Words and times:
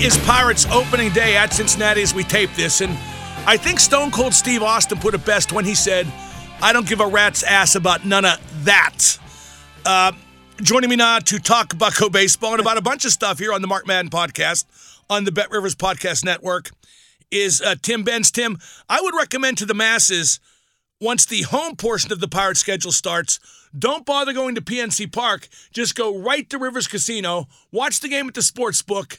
Is 0.00 0.16
Pirates 0.18 0.64
opening 0.66 1.12
day 1.12 1.36
at 1.36 1.52
Cincinnati 1.52 2.02
as 2.02 2.14
we 2.14 2.22
tape 2.22 2.50
this, 2.54 2.80
and 2.80 2.92
I 3.46 3.56
think 3.56 3.80
Stone 3.80 4.12
Cold 4.12 4.32
Steve 4.32 4.62
Austin 4.62 4.98
put 4.98 5.12
it 5.12 5.24
best 5.24 5.52
when 5.52 5.64
he 5.64 5.74
said, 5.74 6.06
I 6.62 6.72
don't 6.72 6.86
give 6.86 7.00
a 7.00 7.06
rat's 7.06 7.42
ass 7.42 7.74
about 7.74 8.06
none 8.06 8.24
of 8.24 8.64
that. 8.64 9.18
Uh, 9.84 10.12
joining 10.62 10.88
me 10.88 10.94
now 10.94 11.18
to 11.18 11.38
talk 11.40 11.76
Bucco 11.76 12.08
baseball 12.08 12.52
and 12.52 12.60
about 12.60 12.78
a 12.78 12.80
bunch 12.80 13.04
of 13.04 13.10
stuff 13.10 13.40
here 13.40 13.52
on 13.52 13.60
the 13.60 13.66
Mark 13.66 13.88
Madden 13.88 14.08
podcast 14.08 14.66
on 15.10 15.24
the 15.24 15.32
Bet 15.32 15.50
Rivers 15.50 15.74
Podcast 15.74 16.24
Network 16.24 16.70
is 17.32 17.60
uh, 17.60 17.74
Tim 17.82 18.04
Benz. 18.04 18.30
Tim, 18.30 18.58
I 18.88 19.00
would 19.00 19.16
recommend 19.16 19.58
to 19.58 19.66
the 19.66 19.74
masses 19.74 20.38
once 21.00 21.26
the 21.26 21.42
home 21.42 21.74
portion 21.74 22.12
of 22.12 22.20
the 22.20 22.28
Pirates 22.28 22.60
schedule 22.60 22.92
starts, 22.92 23.40
don't 23.76 24.06
bother 24.06 24.32
going 24.32 24.54
to 24.54 24.60
PNC 24.60 25.12
Park. 25.12 25.48
Just 25.72 25.96
go 25.96 26.16
right 26.16 26.48
to 26.50 26.58
Rivers 26.58 26.86
Casino, 26.86 27.48
watch 27.72 28.00
the 28.00 28.08
game 28.08 28.28
at 28.28 28.34
the 28.34 28.42
sports 28.42 28.80
book, 28.80 29.18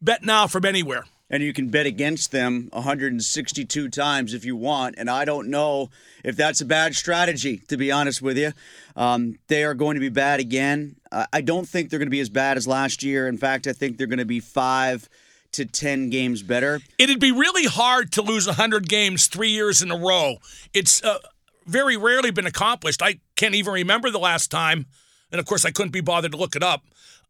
Bet 0.00 0.24
now 0.24 0.46
from 0.46 0.64
anywhere. 0.64 1.04
And 1.30 1.42
you 1.42 1.52
can 1.52 1.68
bet 1.68 1.84
against 1.84 2.32
them 2.32 2.70
162 2.72 3.90
times 3.90 4.32
if 4.32 4.46
you 4.46 4.56
want. 4.56 4.94
And 4.96 5.10
I 5.10 5.26
don't 5.26 5.48
know 5.48 5.90
if 6.24 6.36
that's 6.36 6.62
a 6.62 6.64
bad 6.64 6.94
strategy, 6.94 7.58
to 7.68 7.76
be 7.76 7.92
honest 7.92 8.22
with 8.22 8.38
you. 8.38 8.52
Um, 8.96 9.38
they 9.48 9.62
are 9.64 9.74
going 9.74 9.94
to 9.94 10.00
be 10.00 10.08
bad 10.08 10.40
again. 10.40 10.96
Uh, 11.12 11.26
I 11.30 11.42
don't 11.42 11.68
think 11.68 11.90
they're 11.90 11.98
going 11.98 12.06
to 12.06 12.10
be 12.10 12.20
as 12.20 12.30
bad 12.30 12.56
as 12.56 12.66
last 12.66 13.02
year. 13.02 13.28
In 13.28 13.36
fact, 13.36 13.66
I 13.66 13.74
think 13.74 13.98
they're 13.98 14.06
going 14.06 14.20
to 14.20 14.24
be 14.24 14.40
five 14.40 15.06
to 15.52 15.66
10 15.66 16.08
games 16.08 16.42
better. 16.42 16.80
It'd 16.98 17.20
be 17.20 17.32
really 17.32 17.66
hard 17.66 18.10
to 18.12 18.22
lose 18.22 18.46
100 18.46 18.88
games 18.88 19.26
three 19.26 19.50
years 19.50 19.82
in 19.82 19.90
a 19.90 19.98
row. 19.98 20.36
It's 20.72 21.02
uh, 21.04 21.18
very 21.66 21.96
rarely 21.96 22.30
been 22.30 22.46
accomplished. 22.46 23.02
I 23.02 23.20
can't 23.36 23.54
even 23.54 23.74
remember 23.74 24.10
the 24.10 24.18
last 24.18 24.50
time. 24.50 24.86
And 25.30 25.38
of 25.38 25.46
course, 25.46 25.66
I 25.66 25.70
couldn't 25.70 25.92
be 25.92 26.00
bothered 26.00 26.32
to 26.32 26.38
look 26.38 26.56
it 26.56 26.62
up. 26.62 26.84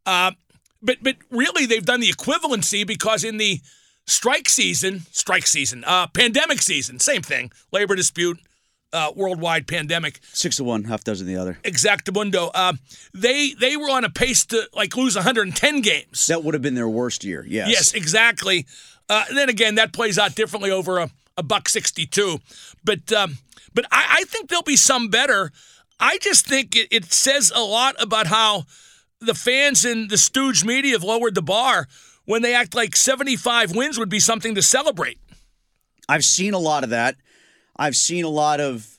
Uh, 0.06 0.32
but 0.82 0.98
but 1.02 1.16
really 1.30 1.66
they've 1.66 1.84
done 1.84 2.00
the 2.00 2.10
equivalency 2.10 2.86
because 2.86 3.24
in 3.24 3.36
the 3.36 3.60
strike 4.06 4.48
season, 4.48 5.00
strike 5.12 5.46
season, 5.46 5.84
uh, 5.86 6.06
pandemic 6.08 6.62
season, 6.62 6.98
same 6.98 7.22
thing, 7.22 7.50
labor 7.72 7.94
dispute, 7.94 8.38
uh, 8.92 9.12
worldwide 9.14 9.66
pandemic. 9.66 10.20
Six 10.32 10.56
to 10.56 10.64
one, 10.64 10.84
half 10.84 11.04
dozen 11.04 11.26
the 11.26 11.36
other. 11.36 11.58
Exactamundo. 11.62 12.50
Uh, 12.54 12.74
they 13.14 13.52
they 13.52 13.76
were 13.76 13.90
on 13.90 14.04
a 14.04 14.10
pace 14.10 14.44
to 14.46 14.68
like 14.74 14.96
lose 14.96 15.14
110 15.14 15.80
games. 15.80 16.26
That 16.26 16.44
would 16.44 16.54
have 16.54 16.62
been 16.62 16.74
their 16.74 16.88
worst 16.88 17.24
year. 17.24 17.44
Yes. 17.46 17.68
Yes, 17.70 17.94
exactly. 17.94 18.66
Uh, 19.08 19.24
then 19.34 19.48
again, 19.48 19.76
that 19.76 19.92
plays 19.92 20.18
out 20.18 20.34
differently 20.34 20.70
over 20.70 20.98
a, 20.98 21.10
a 21.36 21.42
buck 21.42 21.68
62. 21.68 22.38
But 22.84 23.12
um, 23.12 23.38
but 23.74 23.86
I, 23.90 24.18
I 24.20 24.24
think 24.24 24.48
there'll 24.48 24.62
be 24.62 24.76
some 24.76 25.08
better. 25.08 25.52
I 26.00 26.18
just 26.18 26.46
think 26.46 26.76
it, 26.76 26.88
it 26.90 27.12
says 27.12 27.52
a 27.54 27.62
lot 27.62 27.96
about 28.00 28.26
how 28.28 28.64
the 29.20 29.34
fans 29.34 29.84
in 29.84 30.08
the 30.08 30.18
stooge 30.18 30.64
media 30.64 30.92
have 30.92 31.04
lowered 31.04 31.34
the 31.34 31.42
bar 31.42 31.86
when 32.24 32.42
they 32.42 32.54
act 32.54 32.74
like 32.74 32.94
75 32.94 33.74
wins 33.74 33.98
would 33.98 34.08
be 34.08 34.20
something 34.20 34.54
to 34.54 34.62
celebrate. 34.62 35.18
I've 36.08 36.24
seen 36.24 36.54
a 36.54 36.58
lot 36.58 36.84
of 36.84 36.90
that. 36.90 37.16
I've 37.76 37.96
seen 37.96 38.24
a 38.24 38.28
lot 38.28 38.60
of 38.60 38.98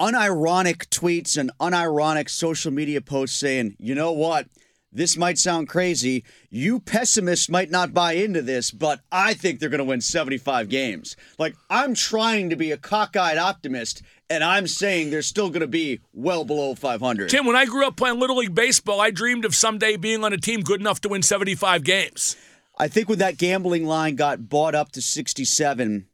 unironic 0.00 0.88
tweets 0.88 1.36
and 1.36 1.50
unironic 1.60 2.28
social 2.28 2.72
media 2.72 3.00
posts 3.00 3.36
saying, 3.36 3.76
you 3.78 3.94
know 3.94 4.12
what? 4.12 4.46
This 4.90 5.18
might 5.18 5.36
sound 5.36 5.68
crazy. 5.68 6.24
You 6.48 6.80
pessimists 6.80 7.50
might 7.50 7.70
not 7.70 7.92
buy 7.92 8.12
into 8.14 8.40
this, 8.40 8.70
but 8.70 9.00
I 9.12 9.34
think 9.34 9.60
they're 9.60 9.68
going 9.68 9.78
to 9.78 9.84
win 9.84 10.00
75 10.00 10.68
games. 10.70 11.14
Like, 11.38 11.54
I'm 11.68 11.92
trying 11.94 12.48
to 12.50 12.56
be 12.56 12.72
a 12.72 12.78
cockeyed 12.78 13.36
optimist, 13.36 14.02
and 14.30 14.42
I'm 14.42 14.66
saying 14.66 15.10
they're 15.10 15.20
still 15.20 15.50
going 15.50 15.60
to 15.60 15.66
be 15.66 16.00
well 16.14 16.44
below 16.44 16.74
500. 16.74 17.28
Tim, 17.28 17.44
when 17.44 17.56
I 17.56 17.66
grew 17.66 17.86
up 17.86 17.96
playing 17.96 18.18
Little 18.18 18.36
League 18.36 18.54
Baseball, 18.54 19.00
I 19.00 19.10
dreamed 19.10 19.44
of 19.44 19.54
someday 19.54 19.96
being 19.96 20.24
on 20.24 20.32
a 20.32 20.38
team 20.38 20.62
good 20.62 20.80
enough 20.80 21.02
to 21.02 21.10
win 21.10 21.22
75 21.22 21.84
games. 21.84 22.36
I 22.78 22.88
think 22.88 23.10
when 23.10 23.18
that 23.18 23.36
gambling 23.36 23.86
line 23.86 24.16
got 24.16 24.48
bought 24.48 24.74
up 24.74 24.92
to 24.92 25.02
67, 25.02 26.06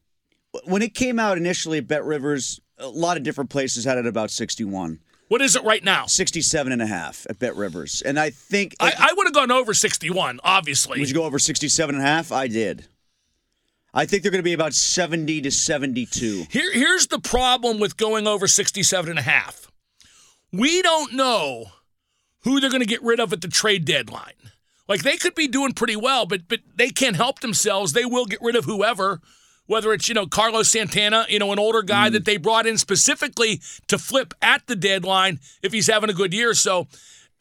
when 0.65 0.83
it 0.83 0.95
came 0.95 1.21
out 1.21 1.39
initially 1.39 1.79
at 1.79 1.87
Bet 1.87 2.05
Rivers, 2.05 2.61
a 2.79 2.89
lot 2.89 3.17
of 3.17 3.23
different 3.23 3.51
places 3.51 3.85
had 3.85 3.99
it 3.99 4.07
about 4.07 4.31
61. 4.31 4.99
What 5.29 5.41
is 5.41 5.57
it 5.57 5.65
right 5.65 5.83
now? 5.83 6.07
67 6.07 6.73
and 6.73 6.83
a 6.83 6.87
half 6.87 7.27
at 7.29 7.39
Bet 7.39 7.57
Rivers. 7.57 8.03
And 8.03 8.19
I 8.19 8.31
think. 8.31 8.77
I, 8.79 8.93
I 8.99 9.15
would 9.17 9.27
have 9.27 9.35
gone 9.35 9.51
over 9.51 9.75
61, 9.75 10.41
obviously. 10.45 11.01
Would 11.01 11.09
you 11.09 11.15
go 11.15 11.25
over 11.25 11.39
67 11.39 11.95
and 11.95 12.05
a 12.05 12.07
half? 12.07 12.31
I 12.31 12.47
did. 12.47 12.87
I 13.95 14.07
think 14.07 14.23
they're 14.23 14.33
going 14.33 14.41
to 14.41 14.45
be 14.45 14.53
about 14.53 14.75
70 14.75 15.43
to 15.43 15.51
72. 15.51 16.47
Here, 16.51 16.73
here's 16.73 17.07
the 17.07 17.21
problem 17.21 17.79
with 17.79 17.97
going 17.97 18.27
over 18.27 18.49
67 18.49 19.09
and 19.09 19.19
a 19.19 19.23
half. 19.23 19.71
We 20.53 20.83
don't 20.83 21.15
know 21.15 21.67
who 22.43 22.61
they're 22.61 22.71
going 22.71 22.83
to 22.83 22.87
get 22.87 23.03
rid 23.03 23.21
of 23.21 23.33
at 23.33 23.41
the 23.41 23.49
trade 23.49 23.85
deadline. 23.85 24.33
Like 24.89 25.03
they 25.03 25.17
could 25.17 25.35
be 25.35 25.49
doing 25.49 25.73
pretty 25.73 25.97
well, 25.97 26.27
but 26.27 26.47
but 26.47 26.61
they 26.77 26.91
can't 26.91 27.17
help 27.17 27.41
themselves. 27.41 27.93
They 27.93 28.05
will 28.05 28.27
get 28.27 28.43
rid 28.43 28.55
of 28.55 28.67
whoever 28.67 29.21
whether 29.67 29.93
it's, 29.93 30.09
you 30.09 30.15
know, 30.15 30.27
Carlos 30.27 30.71
Santana, 30.71 31.27
you 31.29 31.39
know, 31.39 31.53
an 31.53 31.59
older 31.59 31.83
guy 31.83 32.09
mm. 32.09 32.13
that 32.13 32.25
they 32.25 32.37
brought 32.37 32.67
in 32.67 32.79
specifically 32.79 33.61
to 33.89 33.99
flip 33.99 34.35
at 34.43 34.67
the 34.67 34.77
deadline 34.77 35.41
if 35.63 35.73
he's 35.73 35.87
having 35.87 36.11
a 36.11 36.15
good 36.15 36.33
year. 36.33 36.55
So 36.55 36.87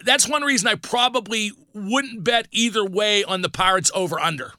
that's 0.03 0.27
one 0.27 0.43
reason 0.43 0.67
I 0.67 0.75
probably 0.75 1.51
wouldn't 1.73 2.23
bet 2.23 2.47
either 2.51 2.85
way 2.85 3.23
on 3.23 3.41
the 3.41 3.49
Pirates 3.49 3.91
over 3.93 4.19
under. 4.19 4.53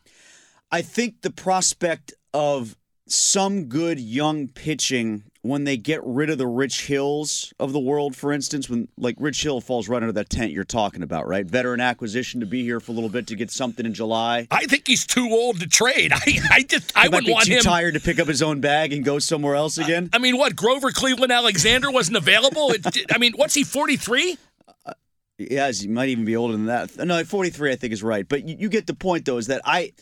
I 0.70 0.82
think 0.82 1.22
the 1.22 1.30
prospect 1.30 2.14
of 2.32 2.76
some 3.06 3.66
good 3.66 4.00
young 4.00 4.48
pitching 4.48 5.24
when 5.44 5.65
they 5.65 5.77
get 5.77 6.00
rid 6.05 6.31
of 6.31 6.38
the 6.38 6.47
Rich 6.47 6.87
Hills 6.87 7.53
of 7.60 7.75
the 7.75 7.78
world, 7.78 8.16
for 8.16 8.32
instance, 8.32 8.71
when 8.71 8.88
like 8.97 9.15
Rich 9.19 9.43
Hill 9.43 9.60
falls 9.60 9.91
right 9.91 10.03
under 10.03 10.12
that 10.12 10.31
tent 10.31 10.53
you're 10.53 10.65
talking 10.65 11.03
about, 11.03 11.28
right? 11.28 11.44
Veteran 11.44 11.82
acquisition 11.82 12.41
to 12.41 12.47
be 12.47 12.62
here 12.62 12.81
for 12.81 12.93
a 12.93 12.94
little 12.94 13.10
bit 13.10 13.27
to 13.27 13.37
get 13.37 13.50
something 13.50 13.84
in 13.84 13.93
July. 13.93 14.49
I 14.50 14.65
think 14.65 14.87
he's 14.87 15.06
too 15.06 15.28
old 15.31 15.60
to 15.60 15.69
trade. 15.69 16.12
I, 16.15 16.38
I 16.50 16.62
just 16.62 16.97
I 16.97 17.09
would 17.09 17.28
want 17.28 17.44
too 17.44 17.56
him 17.56 17.60
tired 17.60 17.93
to 17.93 18.00
pick 18.00 18.19
up 18.19 18.27
his 18.27 18.41
own 18.41 18.62
bag 18.62 18.94
and 18.94 19.04
go 19.04 19.19
somewhere 19.19 19.54
else 19.54 19.77
again. 19.77 20.09
I, 20.15 20.16
I 20.16 20.19
mean, 20.19 20.38
what 20.38 20.56
Grover 20.56 20.91
Cleveland 20.91 21.31
Alexander 21.31 21.91
wasn't 21.91 22.16
available? 22.16 22.71
It, 22.71 22.87
I 23.12 23.19
mean, 23.19 23.34
what's 23.37 23.53
he 23.53 23.65
43? 23.65 24.38
Uh, 24.87 24.94
yeah, 25.37 25.71
he 25.71 25.88
might 25.88 26.09
even 26.09 26.25
be 26.25 26.37
older 26.37 26.54
than 26.54 26.66
that. 26.66 26.97
No, 26.97 27.22
43 27.22 27.71
I 27.71 27.77
think 27.77 27.93
is 27.93 28.03
right. 28.03 28.27
But 28.27 28.49
you, 28.49 28.56
you 28.60 28.69
get 28.71 28.87
the 28.87 28.94
point 28.94 29.27
though 29.27 29.37
is 29.37 29.49
that 29.49 29.60
I 29.66 29.93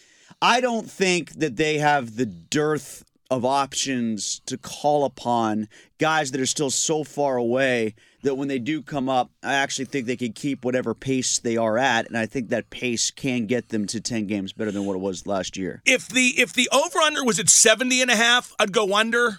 I 0.41 0.61
don't 0.61 0.89
think 0.89 1.33
that 1.41 1.57
they 1.57 1.79
have 1.79 2.15
the 2.15 2.27
dearth 2.27 3.03
of 3.33 3.47
options 3.47 4.43
to 4.45 4.59
call 4.59 5.07
upon 5.07 5.67
guys 5.97 6.33
that 6.33 6.41
are 6.41 6.47
still 6.47 6.69
so 6.69 7.03
far 7.03 7.39
away 7.39 7.95
that 8.23 8.35
when 8.35 8.47
they 8.47 8.59
do 8.59 8.83
come 8.83 9.09
up, 9.09 9.31
I 9.43 9.55
actually 9.55 9.87
think 9.87 10.05
they 10.05 10.19
can 10.19 10.35
keep 10.35 10.67
whatever 10.67 10.95
pace 10.95 11.39
they 11.39 11.57
are 11.57 11.79
at, 11.79 12.07
and 12.07 12.17
I 12.17 12.27
think 12.27 12.51
that 12.51 12.69
pace 12.69 13.11
can 13.11 13.47
get 13.47 13.71
them 13.71 13.87
to 13.87 14.03
10 14.03 14.27
games 14.27 14.53
better 14.53 14.71
than 14.71 14.85
what 14.85 14.97
it 14.97 15.01
was 15.01 15.27
last 15.27 15.57
year. 15.57 15.81
If 15.87 16.09
the 16.09 16.35
if 16.37 16.53
the 16.53 16.69
over 16.71 16.99
under 16.99 17.25
was 17.25 17.39
at 17.39 17.49
70 17.49 18.03
and 18.03 18.11
a 18.11 18.17
half, 18.17 18.55
I'd 18.59 18.71
go 18.71 18.95
under 18.95 19.39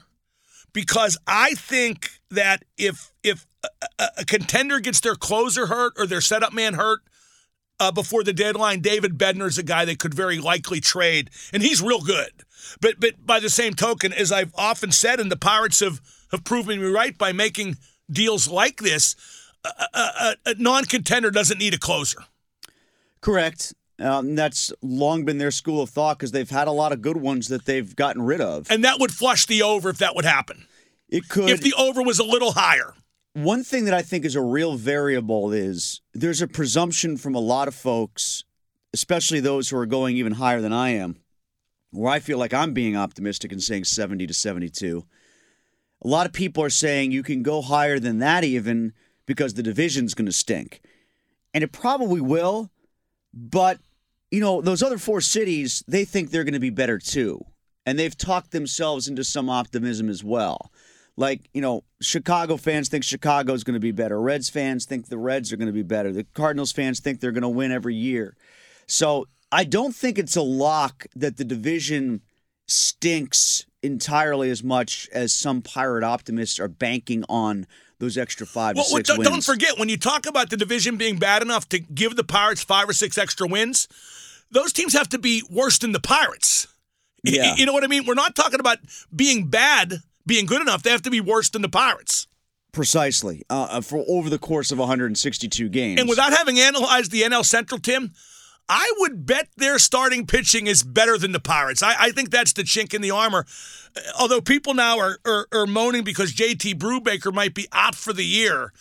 because 0.74 1.16
I 1.28 1.54
think 1.54 2.20
that 2.32 2.66
if 2.80 3.14
if 3.24 3.46
a, 4.00 4.08
a 4.18 4.26
contender 4.26 4.80
gets 4.80 5.02
their 5.02 5.16
closer 5.16 5.68
hurt 5.68 5.94
or 5.98 6.08
their 6.08 6.20
setup 6.20 6.52
man 6.52 6.74
hurt, 6.74 7.02
uh, 7.80 7.92
before 7.92 8.24
the 8.24 8.34
deadline, 8.34 8.80
David 8.80 9.20
Bednar 9.20 9.48
is 9.48 9.60
a 9.60 9.64
guy 9.64 9.86
they 9.86 9.96
could 9.96 10.16
very 10.16 10.40
likely 10.40 10.80
trade, 10.80 11.30
and 11.54 11.62
he's 11.62 11.80
real 11.80 12.02
good. 12.02 12.32
But 12.82 13.00
but 13.00 13.26
by 13.26 13.40
the 13.40 13.50
same 13.50 13.74
token, 13.74 14.14
as 14.14 14.32
I've 14.32 14.54
often 14.56 14.92
said, 14.92 15.20
and 15.20 15.32
the 15.32 15.38
Pirates 15.38 15.80
have 15.80 16.02
have 16.32 16.44
proven 16.44 16.82
me 16.82 16.88
right 16.88 17.18
by 17.18 17.32
making 17.32 17.78
deals 18.12 18.48
like 18.48 18.78
this, 18.78 19.16
a, 19.64 19.70
a, 19.94 20.36
a 20.48 20.56
non-contender 20.56 21.32
doesn't 21.32 21.60
need 21.60 21.74
a 21.74 21.80
closer. 21.80 22.20
Correct. 23.22 23.74
Um, 24.00 24.36
that's 24.36 24.74
long 24.82 25.24
been 25.24 25.38
their 25.38 25.52
school 25.52 25.82
of 25.82 25.90
thought 25.90 26.18
because 26.18 26.32
they've 26.32 26.50
had 26.50 26.68
a 26.68 26.72
lot 26.72 26.92
of 26.92 27.02
good 27.02 27.18
ones 27.18 27.48
that 27.48 27.66
they've 27.66 27.96
gotten 27.96 28.24
rid 28.24 28.42
of. 28.42 28.70
And 28.70 28.84
that 28.84 29.00
would 29.00 29.12
flush 29.12 29.46
the 29.46 29.62
over 29.62 29.90
if 29.90 30.00
that 30.00 30.16
would 30.16 30.26
happen. 30.26 30.66
It 31.08 31.30
could. 31.30 31.50
If 31.50 31.62
the 31.62 31.74
over 31.78 32.02
was 32.02 32.20
a 32.20 32.24
little 32.24 32.54
higher. 32.54 32.94
One 33.34 33.64
thing 33.64 33.86
that 33.86 33.94
I 33.94 34.02
think 34.02 34.26
is 34.26 34.36
a 34.36 34.42
real 34.42 34.76
variable 34.76 35.52
is 35.52 36.02
there's 36.14 36.42
a 36.42 36.48
presumption 36.48 37.18
from 37.18 37.36
a 37.36 37.40
lot 37.40 37.68
of 37.68 37.76
folks, 37.76 38.44
especially 38.94 39.40
those 39.40 39.70
who 39.70 39.78
are 39.78 39.86
going 39.86 40.18
even 40.18 40.34
higher 40.34 40.62
than 40.62 40.74
I 40.74 40.90
am, 40.90 41.18
where 41.94 42.12
I 42.12 42.20
feel 42.20 42.38
like 42.38 42.54
I'm 42.54 42.74
being 42.74 42.98
optimistic 42.98 43.52
and 43.52 43.62
saying 43.62 43.86
70 43.86 44.28
to 44.28 44.34
72. 44.34 45.06
A 46.04 46.08
lot 46.08 46.26
of 46.26 46.34
people 46.34 46.64
are 46.64 46.70
saying 46.70 47.12
you 47.12 47.24
can 47.24 47.44
go 47.44 47.62
higher 47.62 48.00
than 48.00 48.20
that 48.20 48.44
even 48.44 48.94
because 49.26 49.54
the 49.54 49.64
division's 49.64 50.14
going 50.14 50.26
to 50.26 50.32
stink. 50.32 50.82
And 51.54 51.64
it 51.64 51.72
probably 51.72 52.20
will, 52.20 52.72
but 53.34 53.80
you 54.32 54.40
know, 54.40 54.62
those 54.62 54.82
other 54.82 54.98
four 54.98 55.22
cities, 55.22 55.84
they 55.88 56.06
think 56.06 56.32
they're 56.32 56.44
going 56.44 56.56
to 56.56 56.60
be 56.60 56.72
better 56.72 56.98
too. 56.98 57.46
And 57.86 58.00
they've 58.00 58.18
talked 58.18 58.52
themselves 58.52 59.08
into 59.08 59.24
some 59.24 59.50
optimism 59.50 60.10
as 60.10 60.24
well. 60.24 60.72
Like, 61.16 61.50
you 61.54 61.62
know, 61.62 61.84
Chicago 62.02 62.58
fans 62.58 62.90
think 62.90 63.04
Chicago's 63.04 63.64
going 63.64 63.76
to 63.76 63.80
be 63.80 63.92
better. 63.92 64.20
Reds 64.20 64.50
fans 64.50 64.86
think 64.86 65.08
the 65.08 65.20
Reds 65.20 65.54
are 65.54 65.58
going 65.58 65.68
to 65.68 65.74
be 65.74 65.84
better. 65.84 66.12
The 66.12 66.24
Cardinals 66.34 66.72
fans 66.72 67.00
think 67.00 67.20
they're 67.20 67.32
going 67.32 67.44
to 67.44 67.50
win 67.50 67.72
every 67.72 67.94
year. 67.94 68.36
So 68.88 69.28
I 69.54 69.64
don't 69.64 69.96
think 69.96 70.18
it's 70.18 70.36
a 70.36 70.42
lock 70.42 71.06
that 71.16 71.38
the 71.38 71.46
division 71.46 72.22
stinks 72.68 73.66
entirely 73.84 74.50
as 74.50 74.64
much 74.64 75.08
as 75.14 75.32
some 75.34 75.62
pirate 75.62 76.04
optimists 76.04 76.60
are 76.60 76.68
banking 76.68 77.24
on 77.30 77.68
those 78.00 78.18
extra 78.18 78.48
five 78.48 78.76
well, 78.76 78.86
six 78.86 79.08
don't, 79.08 79.20
wins. 79.20 79.30
don't 79.30 79.44
forget, 79.44 79.78
when 79.78 79.90
you 79.90 79.98
talk 79.98 80.26
about 80.26 80.50
the 80.50 80.58
division 80.58 80.98
being 80.98 81.18
bad 81.18 81.42
enough 81.42 81.70
to 81.70 81.80
give 81.80 82.16
the 82.16 82.24
Pirates 82.24 82.64
five 82.64 82.90
or 82.90 82.94
six 82.94 83.18
extra 83.18 83.48
wins, 83.48 83.88
those 84.50 84.74
teams 84.74 84.94
have 84.94 85.10
to 85.10 85.20
be 85.20 85.44
worse 85.50 85.78
than 85.78 85.92
the 85.92 86.00
Pirates. 86.00 86.68
Yeah. 87.24 87.56
You 87.56 87.66
know 87.66 87.74
what 87.74 87.84
I 87.84 87.88
mean? 87.88 88.06
We're 88.06 88.16
not 88.16 88.36
talking 88.36 88.60
about 88.60 88.80
being 89.16 89.48
bad, 89.48 90.02
being 90.26 90.46
good 90.46 90.62
enough. 90.62 90.82
They 90.82 90.90
have 90.90 91.04
to 91.04 91.12
be 91.12 91.22
worse 91.22 91.50
than 91.50 91.62
the 91.62 91.70
Pirates. 91.70 92.28
Precisely. 92.72 93.44
Uh, 93.50 93.82
for 93.82 94.04
over 94.08 94.30
the 94.30 94.40
course 94.40 94.72
of 94.72 94.80
162 94.80 95.70
games. 95.70 96.00
And 96.02 96.10
without 96.10 96.34
having 96.34 96.60
analyzed 96.60 97.12
the 97.12 97.22
NL 97.22 97.46
Central, 97.46 97.80
Tim, 97.80 98.12
I 98.70 98.92
would 99.00 99.26
bet 99.26 99.50
their 99.58 99.78
starting 99.80 100.26
pitching 100.26 100.68
is 100.68 100.84
better 100.84 101.18
than 101.18 101.32
the 101.34 101.40
Pirates. 101.40 101.84
I, 101.84 101.96
I 102.00 102.12
think 102.12 102.32
that's 102.32 102.54
the 102.54 102.64
chink 102.64 102.94
in 102.94 103.02
the 103.02 103.12
armor. 103.12 103.46
Uh, 103.96 104.02
although 104.20 104.42
people 104.42 104.74
now 104.74 104.98
are, 105.00 105.18
are, 105.26 105.48
are 105.52 105.68
moaning 105.68 106.04
because 106.04 106.34
JT 106.34 106.76
Brubaker 106.76 107.34
might 107.34 107.54
be 107.54 107.68
out 107.74 107.96
for 107.96 108.14
the 108.14 108.26
year. 108.26 108.72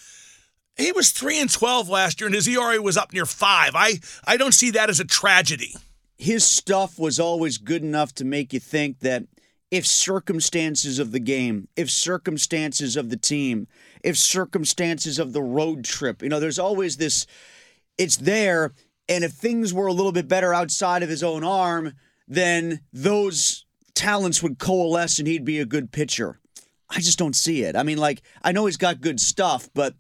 He 0.77 0.93
was 0.93 1.11
three 1.11 1.41
and 1.41 1.51
twelve 1.51 1.89
last 1.89 2.21
year, 2.21 2.29
and 2.29 2.35
his 2.35 2.49
ERA 2.49 2.81
was 2.81 2.97
up 2.97 3.13
near 3.13 3.27
five. 3.27 3.73
I, 3.75 4.01
I 4.25 4.37
don't 4.37 4.55
see 4.55 4.71
that 4.71 4.89
as 4.89 5.01
a 5.01 5.05
tragedy. 5.05 5.75
his 6.17 6.45
stuff 6.45 6.99
was 6.99 7.19
always 7.19 7.59
good 7.59 7.83
enough 7.83 8.15
to 8.15 8.25
make 8.25 8.53
you 8.53 8.61
think 8.61 9.01
that 9.01 9.25
if 9.73 9.87
circumstances 9.87 10.99
of 11.01 11.11
the 11.11 11.19
game, 11.19 11.67
if 11.77 11.91
circumstances 11.91 12.97
of 12.97 13.11
the 13.11 13.17
team, 13.17 13.67
if 14.05 14.17
circumstances 14.17 15.19
of 15.19 15.33
the 15.33 15.43
road 15.43 15.85
trip, 15.85 16.23
you 16.23 16.29
know, 16.29 16.39
there's 16.39 16.59
always 16.59 16.97
this, 16.99 17.27
it's 17.99 18.19
there. 18.19 18.73
And 19.13 19.25
if 19.25 19.33
things 19.33 19.75
were 19.75 19.87
a 19.87 19.93
little 19.93 20.13
bit 20.13 20.27
better 20.27 20.55
outside 20.55 21.03
of 21.03 21.11
his 21.11 21.23
own 21.23 21.45
arm, 21.45 21.93
then 22.27 22.81
those 22.93 23.67
talents 23.95 24.43
would 24.43 24.59
coalesce 24.59 25.19
and 25.19 25.29
he'd 25.29 25.45
be 25.45 25.59
a 25.59 25.67
good 25.67 25.93
pitcher. 25.93 26.39
I 26.89 27.01
just 27.01 27.19
don't 27.19 27.37
see 27.37 27.63
it. 27.63 27.77
I 27.77 27.83
mean, 27.83 27.99
like, 27.99 28.23
I 28.43 28.53
know 28.53 28.67
he's 28.67 28.79
got 28.79 29.03
good 29.03 29.21
stuff, 29.21 29.69
but 29.75 29.95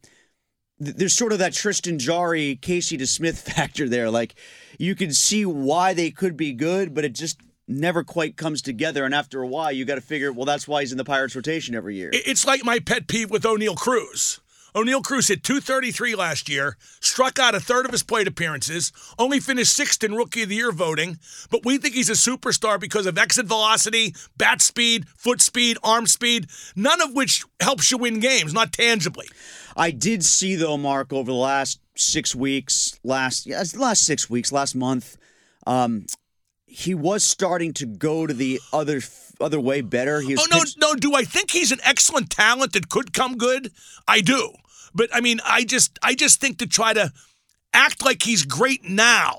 th- 0.83 0.97
there's 0.97 1.13
sort 1.13 1.33
of 1.33 1.41
that 1.41 1.53
Tristan 1.53 1.99
Jarry, 1.99 2.57
Casey 2.57 2.97
DeSmith 2.97 3.37
factor 3.55 3.89
there. 3.89 4.11
Like, 4.11 4.35
you 4.79 4.95
can 4.95 5.13
see 5.13 5.45
why 5.45 5.93
they 5.93 6.11
could 6.11 6.37
be 6.37 6.55
good, 6.55 6.95
but 6.95 7.05
it 7.05 7.15
just 7.15 7.39
never 7.69 8.03
quite 8.03 8.37
comes 8.37 8.63
together. 8.63 9.05
And 9.05 9.15
after 9.15 9.43
a 9.43 9.47
while, 9.47 9.73
you 9.73 9.85
got 9.85 9.97
to 9.97 10.01
figure, 10.01 10.33
well, 10.33 10.47
that's 10.47 10.67
why 10.67 10.81
he's 10.81 10.93
in 10.93 10.99
the 10.99 11.05
Pirates 11.05 11.37
rotation 11.37 11.75
every 11.75 11.97
year. 11.97 12.11
It's 12.13 12.47
like 12.47 12.65
my 12.65 12.79
pet 12.79 13.09
peeve 13.09 13.31
with 13.31 13.43
Oneil 13.43 13.77
Cruz. 13.77 14.41
Oneil 14.75 15.03
Cruz 15.05 15.29
hit 15.29 15.43
233 15.43 16.15
last 16.15 16.49
year, 16.49 16.77
struck 17.01 17.39
out 17.39 17.55
a 17.55 17.61
third 17.61 17.85
of 17.85 17.93
his 17.93 18.03
plate 18.03 18.27
appearances, 18.27 18.91
only 19.19 19.39
finished 19.39 19.75
sixth 19.75 20.03
in 20.03 20.15
Rookie 20.15 20.45
of 20.45 20.49
the 20.49 20.55
Year 20.55 20.73
voting, 20.73 21.19
but 21.51 21.65
we 21.65 21.77
think 21.77 21.95
he's 21.95 22.09
a 22.09 22.13
superstar 22.15 22.81
because 22.81 23.05
of 23.07 23.19
exit 23.19 23.45
velocity, 23.47 24.15
bat 24.39 24.63
speed, 24.63 25.07
foot 25.17 25.43
speed, 25.43 25.77
arm 25.83 26.07
speed, 26.07 26.47
none 26.75 27.03
of 27.03 27.13
which 27.15 27.45
helps 27.61 27.91
you 27.91 27.99
win 27.99 28.19
games, 28.19 28.55
not 28.55 28.73
tangibly. 28.73 29.29
I 29.77 29.91
did 29.91 30.25
see 30.25 30.55
though, 30.57 30.79
Mark, 30.79 31.13
over 31.13 31.31
the 31.31 31.37
last 31.37 31.79
six 31.95 32.35
weeks, 32.35 32.99
last 33.05 33.47
yeah, 33.47 33.63
last 33.77 34.05
six 34.05 34.31
weeks, 34.31 34.53
last 34.53 34.75
month, 34.75 35.19
um, 35.67 36.07
he 36.67 36.95
was 36.95 37.23
starting 37.23 37.75
to 37.75 37.85
go 37.87 38.27
to 38.27 38.33
the 38.33 38.59
other 38.73 39.01
other 39.41 39.61
way 39.61 39.81
better. 39.83 40.21
He 40.21 40.35
Oh 40.37 40.47
no, 40.51 40.61
pitched- 40.61 40.79
no. 40.81 40.95
Do 40.95 41.15
I 41.15 41.25
think 41.25 41.51
he's 41.51 41.73
an 41.73 41.81
excellent 41.85 42.31
talent 42.31 42.73
that 42.73 42.89
could 42.89 43.13
come 43.13 43.37
good? 43.37 43.73
I 44.09 44.21
do, 44.21 44.53
but 44.95 45.09
I 45.13 45.21
mean, 45.21 45.41
I 45.45 45.65
just, 45.65 45.99
I 46.03 46.15
just 46.15 46.41
think 46.41 46.59
to 46.59 46.67
try 46.67 46.93
to 46.93 47.13
act 47.73 48.05
like 48.05 48.23
he's 48.23 48.45
great 48.45 48.85
now 48.85 49.39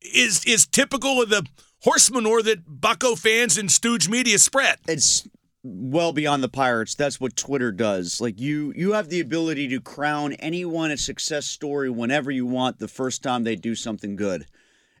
is 0.00 0.44
is 0.44 0.66
typical 0.66 1.22
of 1.22 1.30
the 1.30 1.46
horse 1.82 2.10
manure 2.10 2.42
that 2.42 2.80
Bucco 2.80 3.14
fans 3.14 3.58
and 3.58 3.70
Stooge 3.70 4.08
media 4.08 4.38
spread. 4.38 4.78
it's 4.88 5.26
well 5.62 6.12
beyond 6.12 6.42
the 6.42 6.48
pirates. 6.48 6.94
That's 6.94 7.18
what 7.18 7.36
twitter 7.36 7.72
does. 7.72 8.20
Like 8.20 8.38
you 8.38 8.72
you 8.76 8.92
have 8.92 9.08
the 9.08 9.20
ability 9.20 9.68
to 9.68 9.80
crown 9.80 10.34
anyone 10.34 10.90
a 10.90 10.96
success 10.96 11.46
story 11.46 11.88
whenever 11.88 12.30
you 12.30 12.44
want 12.46 12.78
the 12.78 12.88
first 12.88 13.22
time 13.22 13.44
they 13.44 13.56
do 13.56 13.74
something 13.74 14.14
good. 14.16 14.46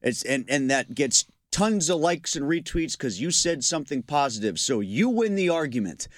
It's 0.02 0.22
and 0.22 0.44
and 0.48 0.70
that 0.70 0.94
gets 0.94 1.26
tons 1.50 1.88
of 1.90 2.00
likes 2.00 2.34
and 2.34 2.46
retweets 2.46 2.92
because 2.92 3.20
you 3.20 3.30
said 3.30 3.62
something 3.62 4.02
positive 4.02 4.58
so 4.58 4.80
you 4.80 5.08
win 5.10 5.34
the 5.34 5.50
argument. 5.50 6.08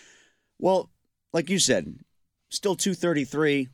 Well 0.61 0.91
like 1.33 1.51
you 1.51 1.59
said 1.59 1.99
still 2.49 2.77
233 2.77 3.69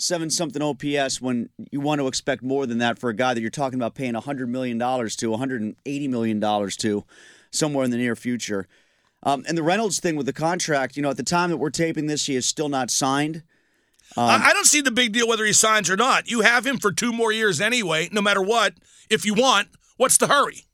seven 0.00 0.30
something 0.30 0.62
ops 0.62 1.20
when 1.20 1.48
you 1.72 1.80
want 1.80 2.00
to 2.00 2.06
expect 2.06 2.42
more 2.42 2.66
than 2.66 2.78
that 2.78 2.98
for 2.98 3.10
a 3.10 3.14
guy 3.14 3.34
that 3.34 3.40
you're 3.40 3.50
talking 3.50 3.78
about 3.78 3.96
paying 3.96 4.14
100 4.14 4.48
million 4.48 4.78
dollars 4.78 5.16
to 5.16 5.30
180 5.30 6.08
million 6.08 6.38
dollars 6.38 6.76
to 6.76 7.04
somewhere 7.50 7.84
in 7.84 7.90
the 7.90 7.96
near 7.96 8.14
future 8.14 8.68
um, 9.22 9.44
and 9.48 9.58
the 9.58 9.62
Reynolds 9.62 9.98
thing 10.00 10.16
with 10.16 10.26
the 10.26 10.32
contract, 10.32 10.96
you 10.96 11.02
know, 11.02 11.10
at 11.10 11.16
the 11.16 11.22
time 11.22 11.50
that 11.50 11.56
we're 11.56 11.70
taping 11.70 12.06
this, 12.06 12.26
he 12.26 12.36
is 12.36 12.46
still 12.46 12.68
not 12.68 12.90
signed. 12.90 13.42
I, 14.16 14.50
I 14.50 14.52
don't 14.52 14.66
see 14.66 14.80
the 14.80 14.90
big 14.90 15.12
deal 15.12 15.28
whether 15.28 15.44
he 15.44 15.52
signs 15.52 15.90
or 15.90 15.96
not. 15.96 16.30
You 16.30 16.40
have 16.40 16.66
him 16.66 16.78
for 16.78 16.92
two 16.92 17.12
more 17.12 17.32
years 17.32 17.60
anyway, 17.60 18.08
no 18.12 18.22
matter 18.22 18.40
what. 18.40 18.74
If 19.10 19.26
you 19.26 19.34
want, 19.34 19.68
what's 19.96 20.16
the 20.16 20.28
hurry? 20.28 20.64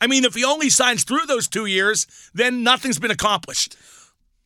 I 0.00 0.06
mean, 0.06 0.24
if 0.24 0.34
he 0.34 0.44
only 0.44 0.68
signs 0.68 1.04
through 1.04 1.26
those 1.26 1.46
two 1.46 1.66
years, 1.66 2.06
then 2.34 2.64
nothing's 2.64 2.98
been 2.98 3.10
accomplished. 3.10 3.76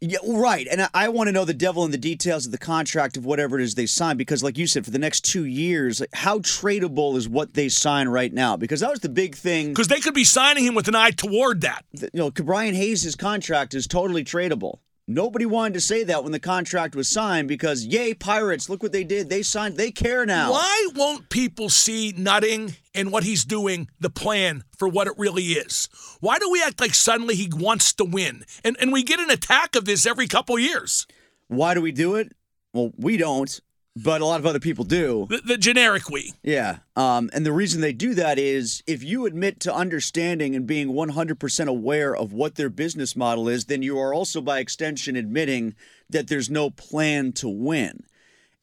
Yeah, 0.00 0.18
right. 0.26 0.66
And 0.70 0.82
I, 0.82 0.88
I 0.92 1.08
want 1.08 1.28
to 1.28 1.32
know 1.32 1.46
the 1.46 1.54
devil 1.54 1.84
in 1.84 1.90
the 1.90 1.96
details 1.96 2.44
of 2.44 2.52
the 2.52 2.58
contract 2.58 3.16
of 3.16 3.24
whatever 3.24 3.58
it 3.58 3.62
is 3.62 3.74
they 3.74 3.86
sign, 3.86 4.18
because, 4.18 4.42
like 4.42 4.58
you 4.58 4.66
said, 4.66 4.84
for 4.84 4.90
the 4.90 4.98
next 4.98 5.22
two 5.22 5.44
years, 5.44 6.00
like, 6.00 6.10
how 6.12 6.40
tradable 6.40 7.16
is 7.16 7.28
what 7.28 7.54
they 7.54 7.70
sign 7.70 8.08
right 8.08 8.32
now? 8.32 8.58
Because 8.58 8.80
that 8.80 8.90
was 8.90 9.00
the 9.00 9.08
big 9.08 9.34
thing. 9.34 9.68
Because 9.68 9.88
they 9.88 10.00
could 10.00 10.12
be 10.12 10.24
signing 10.24 10.64
him 10.64 10.74
with 10.74 10.86
an 10.88 10.94
eye 10.94 11.12
toward 11.12 11.62
that. 11.62 11.84
You 11.92 12.10
know, 12.12 12.30
Brian 12.30 12.74
Hayes' 12.74 13.16
contract 13.16 13.72
is 13.72 13.86
totally 13.86 14.22
tradable. 14.22 14.80
Nobody 15.08 15.46
wanted 15.46 15.74
to 15.74 15.80
say 15.80 16.02
that 16.02 16.24
when 16.24 16.32
the 16.32 16.40
contract 16.40 16.96
was 16.96 17.08
signed 17.08 17.46
because, 17.46 17.84
yay, 17.84 18.12
Pirates, 18.12 18.68
look 18.68 18.82
what 18.82 18.90
they 18.90 19.04
did. 19.04 19.30
They 19.30 19.44
signed, 19.44 19.76
they 19.76 19.92
care 19.92 20.26
now. 20.26 20.50
Why 20.50 20.88
won't 20.96 21.28
people 21.30 21.68
see 21.68 22.12
Nutting 22.12 22.74
and 22.92 23.12
what 23.12 23.22
he's 23.22 23.44
doing, 23.44 23.88
the 24.00 24.10
plan 24.10 24.64
for 24.76 24.88
what 24.88 25.06
it 25.06 25.12
really 25.16 25.44
is? 25.44 25.88
Why 26.18 26.40
do 26.40 26.50
we 26.50 26.60
act 26.60 26.80
like 26.80 26.92
suddenly 26.92 27.36
he 27.36 27.48
wants 27.52 27.92
to 27.94 28.04
win? 28.04 28.44
And 28.64 28.76
and 28.80 28.92
we 28.92 29.04
get 29.04 29.20
an 29.20 29.30
attack 29.30 29.76
of 29.76 29.84
this 29.84 30.06
every 30.06 30.26
couple 30.26 30.58
years. 30.58 31.06
Why 31.46 31.74
do 31.74 31.80
we 31.80 31.92
do 31.92 32.16
it? 32.16 32.32
Well, 32.72 32.90
we 32.96 33.16
don't, 33.16 33.60
but 33.96 34.20
a 34.20 34.26
lot 34.26 34.38
of 34.38 34.46
other 34.46 34.60
people 34.60 34.84
do. 34.84 35.26
The, 35.30 35.38
the 35.38 35.56
generic 35.56 36.10
we. 36.10 36.34
Yeah. 36.42 36.80
Um, 36.96 37.30
and 37.32 37.46
the 37.46 37.52
reason 37.52 37.80
they 37.80 37.94
do 37.94 38.12
that 38.14 38.38
is 38.38 38.82
if 38.86 39.02
you 39.02 39.24
admit 39.24 39.58
to 39.60 39.74
understanding 39.74 40.54
and 40.54 40.66
being 40.66 40.88
100% 40.88 41.66
aware 41.66 42.14
of 42.14 42.34
what 42.34 42.56
their 42.56 42.68
business 42.68 43.16
model 43.16 43.48
is, 43.48 43.64
then 43.64 43.80
you 43.80 43.98
are 43.98 44.12
also, 44.12 44.42
by 44.42 44.58
extension, 44.58 45.16
admitting 45.16 45.74
that 46.10 46.28
there's 46.28 46.50
no 46.50 46.68
plan 46.68 47.32
to 47.32 47.48
win. 47.48 48.04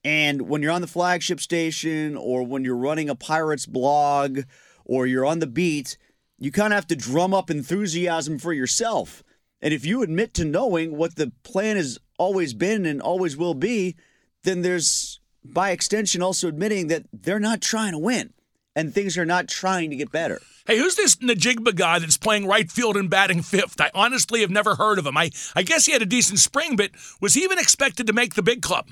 And 0.03 0.43
when 0.43 0.61
you're 0.61 0.71
on 0.71 0.81
the 0.81 0.87
flagship 0.87 1.39
station 1.39 2.15
or 2.15 2.43
when 2.43 2.63
you're 2.63 2.75
running 2.75 3.09
a 3.09 3.15
Pirates 3.15 3.65
blog 3.65 4.41
or 4.85 5.07
you're 5.07 5.25
on 5.25 5.39
the 5.39 5.47
beat, 5.47 5.97
you 6.37 6.51
kind 6.51 6.73
of 6.73 6.75
have 6.75 6.87
to 6.87 6.95
drum 6.95 7.33
up 7.33 7.49
enthusiasm 7.49 8.37
for 8.37 8.53
yourself. 8.53 9.23
And 9.61 9.73
if 9.73 9.83
you 9.83 10.03
admit 10.03 10.35
to 10.35 10.45
knowing 10.45 10.95
what 10.95 11.15
the 11.15 11.31
plan 11.43 11.77
has 11.77 11.97
always 12.19 12.53
been 12.53 12.85
and 12.85 13.01
always 13.01 13.35
will 13.35 13.53
be, 13.53 13.95
then 14.43 14.61
there's, 14.61 15.21
by 15.45 15.71
extension, 15.71 16.21
also 16.21 16.47
admitting 16.47 16.87
that 16.87 17.03
they're 17.11 17.39
not 17.39 17.61
trying 17.61 17.91
to 17.91 17.99
win 17.99 18.33
and 18.75 18.93
things 18.93 19.17
are 19.17 19.25
not 19.25 19.47
trying 19.47 19.89
to 19.89 19.95
get 19.95 20.11
better. 20.11 20.41
Hey, 20.65 20.77
who's 20.77 20.95
this 20.95 21.17
Njigba 21.17 21.75
guy 21.75 21.99
that's 21.99 22.17
playing 22.17 22.47
right 22.47 22.71
field 22.71 22.95
and 22.95 23.09
batting 23.09 23.41
fifth? 23.41 23.79
I 23.81 23.91
honestly 23.93 24.41
have 24.41 24.49
never 24.49 24.75
heard 24.75 24.97
of 24.97 25.05
him. 25.05 25.17
I, 25.17 25.31
I 25.55 25.63
guess 25.63 25.85
he 25.85 25.91
had 25.91 26.01
a 26.01 26.05
decent 26.05 26.39
spring, 26.39 26.75
but 26.75 26.91
was 27.19 27.33
he 27.33 27.43
even 27.43 27.59
expected 27.59 28.07
to 28.07 28.13
make 28.13 28.35
the 28.35 28.43
big 28.43 28.61
club? 28.61 28.87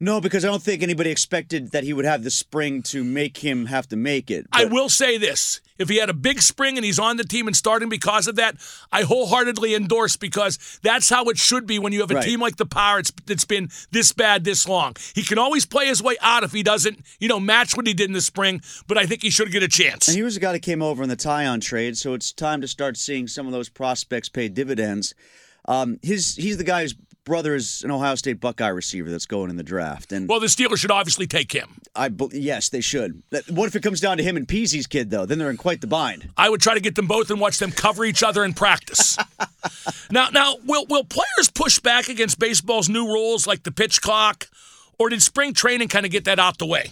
No, 0.00 0.20
because 0.20 0.44
I 0.44 0.48
don't 0.48 0.62
think 0.62 0.82
anybody 0.82 1.10
expected 1.10 1.72
that 1.72 1.82
he 1.82 1.92
would 1.92 2.04
have 2.04 2.22
the 2.22 2.30
spring 2.30 2.82
to 2.84 3.02
make 3.02 3.38
him 3.38 3.66
have 3.66 3.88
to 3.88 3.96
make 3.96 4.30
it. 4.30 4.46
I 4.52 4.64
will 4.66 4.88
say 4.88 5.18
this. 5.18 5.60
If 5.78 5.88
he 5.88 5.96
had 5.96 6.10
a 6.10 6.14
big 6.14 6.40
spring 6.42 6.76
and 6.76 6.84
he's 6.84 6.98
on 6.98 7.16
the 7.16 7.24
team 7.24 7.46
and 7.46 7.56
starting 7.56 7.88
because 7.88 8.26
of 8.26 8.36
that, 8.36 8.56
I 8.90 9.02
wholeheartedly 9.02 9.74
endorse 9.74 10.16
because 10.16 10.58
that's 10.82 11.08
how 11.08 11.24
it 11.26 11.38
should 11.38 11.66
be 11.66 11.78
when 11.78 11.92
you 11.92 12.00
have 12.00 12.10
a 12.10 12.14
Right. 12.14 12.24
team 12.24 12.40
like 12.40 12.56
the 12.56 12.66
Pirates 12.66 13.12
that's 13.26 13.44
been 13.44 13.68
this 13.92 14.12
bad 14.12 14.42
this 14.44 14.66
long. 14.66 14.96
He 15.14 15.22
can 15.22 15.38
always 15.38 15.64
play 15.66 15.86
his 15.86 16.02
way 16.02 16.16
out 16.20 16.42
if 16.42 16.52
he 16.52 16.62
doesn't, 16.62 17.00
you 17.20 17.28
know, 17.28 17.38
match 17.38 17.76
what 17.76 17.86
he 17.86 17.94
did 17.94 18.08
in 18.08 18.12
the 18.14 18.20
spring, 18.20 18.60
but 18.88 18.98
I 18.98 19.06
think 19.06 19.22
he 19.22 19.30
should 19.30 19.52
get 19.52 19.62
a 19.62 19.68
chance. 19.68 20.08
And 20.08 20.16
he 20.16 20.22
was 20.22 20.34
the 20.34 20.40
guy 20.40 20.52
that 20.52 20.62
came 20.62 20.82
over 20.82 21.02
in 21.02 21.08
the 21.08 21.16
Taillon 21.16 21.60
trade, 21.60 21.96
so 21.96 22.14
it's 22.14 22.32
time 22.32 22.60
to 22.60 22.68
start 22.68 22.96
seeing 22.96 23.28
some 23.28 23.46
of 23.46 23.52
those 23.52 23.68
prospects 23.68 24.28
pay 24.28 24.48
dividends. 24.48 25.14
Um, 25.66 25.98
his 26.02 26.34
he's 26.34 26.56
the 26.56 26.64
guy 26.64 26.82
whose 26.82 26.94
brother 27.28 27.54
is 27.54 27.84
an 27.84 27.92
Ohio 27.92 28.16
State 28.16 28.40
Buckeye 28.40 28.68
receiver 28.68 29.10
that's 29.10 29.26
going 29.26 29.50
in 29.50 29.56
the 29.56 29.62
draft, 29.62 30.10
and 30.10 30.28
Well, 30.28 30.40
the 30.40 30.46
Steelers 30.46 30.78
should 30.78 30.90
obviously 30.90 31.28
take 31.28 31.52
him. 31.52 31.80
I 31.94 32.10
yes 32.32 32.68
they 32.68 32.80
should. 32.80 33.22
What 33.48 33.66
if 33.66 33.76
it 33.76 33.82
comes 33.82 34.00
down 34.00 34.16
to 34.16 34.22
him 34.22 34.36
and 34.36 34.48
Peezy's 34.48 34.86
kid 34.86 35.10
though? 35.10 35.26
Then 35.26 35.38
they're 35.38 35.50
in 35.50 35.56
quite 35.56 35.80
the 35.80 35.86
bind. 35.86 36.30
I 36.36 36.48
would 36.48 36.60
try 36.60 36.74
to 36.74 36.80
get 36.80 36.96
them 36.96 37.06
both 37.06 37.30
and 37.30 37.40
watch 37.40 37.58
them 37.58 37.70
cover 37.70 38.04
each 38.04 38.22
other 38.22 38.44
in 38.44 38.54
practice. 38.54 39.16
now, 40.10 40.30
now, 40.30 40.56
will 40.66 40.86
will 40.86 41.04
players 41.04 41.48
push 41.54 41.78
back 41.78 42.08
against 42.08 42.38
baseball's 42.38 42.88
new 42.88 43.06
rules 43.06 43.46
like 43.46 43.62
the 43.62 43.72
pitch 43.72 44.00
clock, 44.00 44.48
or 44.98 45.08
did 45.08 45.22
spring 45.22 45.52
training 45.52 45.88
kind 45.88 46.06
of 46.06 46.10
get 46.10 46.24
that 46.24 46.38
out 46.38 46.58
the 46.58 46.66
way? 46.66 46.90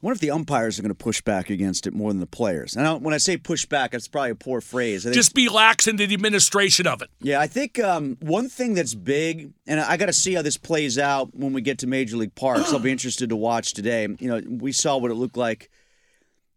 I 0.00 0.06
wonder 0.06 0.14
if 0.14 0.20
the 0.20 0.30
umpires 0.30 0.78
are 0.78 0.82
going 0.82 0.90
to 0.90 0.94
push 0.94 1.20
back 1.22 1.50
against 1.50 1.84
it 1.84 1.92
more 1.92 2.10
than 2.12 2.20
the 2.20 2.26
players. 2.26 2.76
And 2.76 2.86
I 2.86 2.94
when 2.94 3.12
I 3.12 3.18
say 3.18 3.36
push 3.36 3.66
back, 3.66 3.90
that's 3.90 4.06
probably 4.06 4.30
a 4.30 4.36
poor 4.36 4.60
phrase. 4.60 5.04
I 5.04 5.08
think 5.08 5.16
Just 5.16 5.34
be 5.34 5.48
lax 5.48 5.88
in 5.88 5.96
the 5.96 6.04
administration 6.04 6.86
of 6.86 7.02
it. 7.02 7.10
Yeah, 7.20 7.40
I 7.40 7.48
think 7.48 7.80
um, 7.80 8.16
one 8.20 8.48
thing 8.48 8.74
that's 8.74 8.94
big, 8.94 9.52
and 9.66 9.80
I 9.80 9.96
got 9.96 10.06
to 10.06 10.12
see 10.12 10.34
how 10.34 10.42
this 10.42 10.56
plays 10.56 10.98
out 10.98 11.34
when 11.34 11.52
we 11.52 11.62
get 11.62 11.78
to 11.78 11.88
Major 11.88 12.16
League 12.16 12.36
Parks. 12.36 12.72
I'll 12.72 12.78
be 12.78 12.92
interested 12.92 13.30
to 13.30 13.36
watch 13.36 13.74
today. 13.74 14.06
You 14.20 14.28
know, 14.28 14.40
we 14.48 14.70
saw 14.70 14.98
what 14.98 15.10
it 15.10 15.14
looked 15.14 15.36
like 15.36 15.68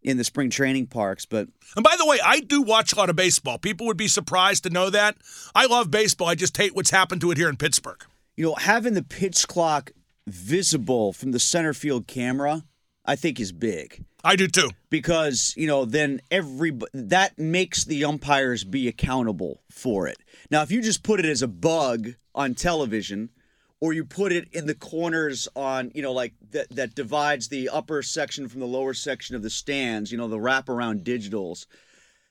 in 0.04 0.18
the 0.18 0.24
spring 0.24 0.50
training 0.50 0.86
parks, 0.86 1.26
but 1.26 1.48
And 1.74 1.82
by 1.82 1.96
the 1.98 2.06
way, 2.06 2.18
I 2.24 2.40
do 2.40 2.62
watch 2.62 2.92
a 2.92 2.96
lot 2.96 3.10
of 3.10 3.16
baseball. 3.16 3.58
People 3.58 3.86
would 3.88 3.96
be 3.96 4.08
surprised 4.08 4.62
to 4.64 4.70
know 4.70 4.88
that. 4.90 5.16
I 5.52 5.66
love 5.66 5.90
baseball. 5.90 6.28
I 6.28 6.36
just 6.36 6.56
hate 6.56 6.76
what's 6.76 6.90
happened 6.90 7.20
to 7.22 7.30
it 7.32 7.38
here 7.38 7.48
in 7.48 7.56
Pittsburgh. 7.56 8.04
you 8.36 8.46
know, 8.46 8.54
having 8.54 8.94
the 8.94 9.02
pitch 9.02 9.48
clock 9.48 9.90
visible 10.28 11.12
from 11.12 11.32
the 11.32 11.40
center 11.40 11.74
field 11.74 12.06
camera, 12.06 12.62
I 13.04 13.16
think 13.16 13.40
is 13.40 13.52
big 13.52 14.04
I 14.24 14.36
do 14.36 14.46
too. 14.46 14.70
because 14.90 15.54
you 15.56 15.66
know 15.66 15.84
then 15.84 16.20
every 16.30 16.78
that 16.94 17.38
makes 17.38 17.84
the 17.84 18.04
umpires 18.04 18.64
be 18.64 18.88
accountable 18.88 19.62
for 19.70 20.06
it. 20.06 20.18
Now, 20.50 20.62
if 20.62 20.70
you 20.70 20.80
just 20.80 21.02
put 21.02 21.20
it 21.20 21.26
as 21.26 21.42
a 21.42 21.48
bug 21.48 22.14
on 22.34 22.54
television, 22.54 23.30
or 23.80 23.92
you 23.92 24.04
put 24.04 24.30
it 24.30 24.48
in 24.52 24.66
the 24.66 24.74
corners 24.74 25.48
on 25.56 25.90
you 25.94 26.02
know 26.02 26.12
like 26.12 26.34
that 26.52 26.70
that 26.70 26.94
divides 26.94 27.48
the 27.48 27.68
upper 27.68 28.02
section 28.02 28.48
from 28.48 28.60
the 28.60 28.66
lower 28.66 28.94
section 28.94 29.34
of 29.34 29.42
the 29.42 29.50
stands, 29.50 30.12
you 30.12 30.18
know 30.18 30.28
the 30.28 30.38
wraparound 30.38 31.02
digitals, 31.02 31.66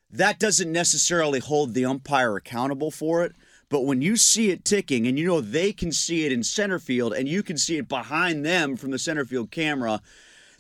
that 0.10 0.40
doesn't 0.40 0.72
necessarily 0.72 1.40
hold 1.40 1.74
the 1.74 1.86
umpire 1.86 2.38
accountable 2.38 2.92
for 2.92 3.24
it. 3.24 3.36
But 3.68 3.86
when 3.86 4.02
you 4.02 4.18
see 4.18 4.50
it 4.50 4.66
ticking 4.66 5.08
and 5.08 5.18
you 5.20 5.28
know 5.28 5.42
they 5.42 5.74
can 5.74 5.92
see 5.92 6.26
it 6.26 6.32
in 6.32 6.44
center 6.44 6.80
field 6.80 7.14
and 7.14 7.28
you 7.28 7.44
can 7.44 7.58
see 7.58 7.78
it 7.78 7.88
behind 7.88 8.46
them 8.46 8.76
from 8.78 8.92
the 8.92 9.00
center 9.00 9.26
field 9.26 9.52
camera, 9.52 10.02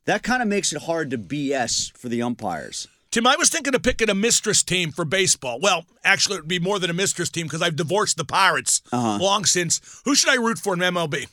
that 0.05 0.23
kind 0.23 0.41
of 0.41 0.47
makes 0.47 0.73
it 0.73 0.83
hard 0.83 1.09
to 1.11 1.17
BS 1.17 1.95
for 1.97 2.09
the 2.09 2.21
umpires. 2.21 2.87
Tim, 3.11 3.27
I 3.27 3.35
was 3.35 3.49
thinking 3.49 3.75
of 3.75 3.83
picking 3.83 4.09
a 4.09 4.15
mistress 4.15 4.63
team 4.63 4.91
for 4.91 5.03
baseball. 5.03 5.59
Well, 5.59 5.85
actually, 6.03 6.37
it 6.37 6.41
would 6.41 6.47
be 6.47 6.59
more 6.59 6.79
than 6.79 6.89
a 6.89 6.93
mistress 6.93 7.29
team 7.29 7.45
because 7.45 7.61
I've 7.61 7.75
divorced 7.75 8.15
the 8.15 8.23
Pirates 8.23 8.81
uh-huh. 8.91 9.17
long 9.21 9.43
since. 9.43 10.01
Who 10.05 10.15
should 10.15 10.29
I 10.29 10.35
root 10.35 10.57
for 10.57 10.73
in 10.73 10.79
MLB? 10.79 11.27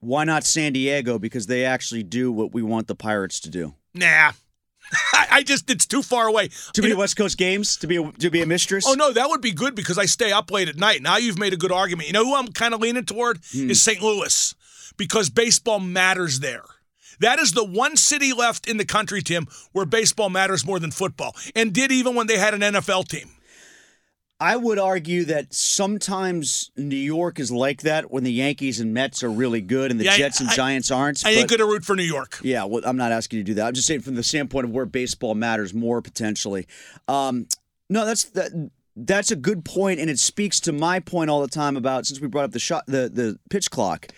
Why 0.00 0.24
not 0.24 0.42
San 0.42 0.72
Diego? 0.72 1.20
Because 1.20 1.46
they 1.46 1.64
actually 1.64 2.02
do 2.02 2.32
what 2.32 2.52
we 2.52 2.62
want 2.62 2.88
the 2.88 2.96
Pirates 2.96 3.38
to 3.40 3.50
do. 3.50 3.74
Nah. 3.94 4.32
I, 5.30 5.44
just, 5.44 5.70
it's 5.70 5.86
too 5.86 6.02
far 6.02 6.26
away. 6.26 6.48
Too 6.72 6.82
many 6.82 6.94
West 6.94 7.16
Coast 7.16 7.38
games 7.38 7.76
to 7.76 7.86
be 7.86 7.96
a, 7.96 8.12
to 8.12 8.28
be 8.28 8.42
a 8.42 8.46
mistress. 8.46 8.84
Oh, 8.86 8.94
no, 8.94 9.12
that 9.12 9.28
would 9.28 9.40
be 9.40 9.52
good 9.52 9.76
because 9.76 9.98
I 9.98 10.06
stay 10.06 10.32
up 10.32 10.50
late 10.50 10.68
at 10.68 10.76
night. 10.76 11.00
Now 11.00 11.16
you've 11.16 11.38
made 11.38 11.52
a 11.52 11.56
good 11.56 11.70
argument. 11.70 12.08
You 12.08 12.12
know 12.12 12.24
who 12.24 12.34
I'm 12.34 12.48
kind 12.48 12.74
of 12.74 12.80
leaning 12.80 13.04
toward? 13.04 13.38
Hmm. 13.52 13.70
Is 13.70 13.80
St. 13.80 14.02
Louis 14.02 14.54
because 14.96 15.30
baseball 15.30 15.78
matters 15.78 16.40
there. 16.40 16.64
That 17.20 17.38
is 17.38 17.52
the 17.52 17.64
one 17.64 17.96
city 17.96 18.32
left 18.32 18.66
in 18.68 18.76
the 18.76 18.84
country, 18.84 19.22
Tim, 19.22 19.46
where 19.72 19.86
baseball 19.86 20.30
matters 20.30 20.64
more 20.66 20.78
than 20.78 20.90
football, 20.90 21.34
and 21.54 21.72
did 21.72 21.92
even 21.92 22.14
when 22.14 22.26
they 22.26 22.38
had 22.38 22.54
an 22.54 22.60
NFL 22.60 23.08
team. 23.08 23.30
I 24.40 24.56
would 24.56 24.80
argue 24.80 25.24
that 25.26 25.54
sometimes 25.54 26.72
New 26.76 26.96
York 26.96 27.38
is 27.38 27.52
like 27.52 27.82
that 27.82 28.10
when 28.10 28.24
the 28.24 28.32
Yankees 28.32 28.80
and 28.80 28.92
Mets 28.92 29.22
are 29.22 29.30
really 29.30 29.60
good 29.60 29.92
and 29.92 30.00
the 30.00 30.04
Yeah, 30.04 30.16
Jets 30.16 30.40
and 30.40 30.48
I- 30.48 30.56
Giants 30.56 30.90
aren't. 30.90 31.24
I 31.24 31.30
ain't 31.30 31.48
going 31.48 31.60
to 31.60 31.64
root 31.64 31.84
for 31.84 31.94
New 31.94 32.02
York. 32.02 32.40
Yeah, 32.42 32.64
well, 32.64 32.82
I'm 32.84 32.96
not 32.96 33.12
asking 33.12 33.36
you 33.38 33.44
to 33.44 33.50
do 33.52 33.54
that. 33.54 33.68
I'm 33.68 33.74
just 33.74 33.86
saying 33.86 34.00
from 34.00 34.16
the 34.16 34.24
standpoint 34.24 34.64
of 34.64 34.72
where 34.72 34.84
baseball 34.84 35.36
matters 35.36 35.72
more 35.72 36.02
potentially. 36.02 36.66
Um, 37.06 37.46
no, 37.88 38.04
that's 38.04 38.24
that. 38.30 38.70
That's 38.96 39.30
a 39.30 39.36
good 39.36 39.64
point, 39.64 40.00
and 40.00 40.10
it 40.10 40.18
speaks 40.18 40.58
to 40.60 40.72
my 40.72 40.98
point 41.00 41.30
all 41.30 41.40
the 41.40 41.48
time 41.48 41.76
about 41.76 42.04
since 42.04 42.20
we 42.20 42.26
brought 42.26 42.44
up 42.44 42.50
the 42.50 42.58
shot, 42.58 42.84
the 42.86 43.08
the 43.08 43.38
pitch 43.48 43.70
clock. 43.70 44.08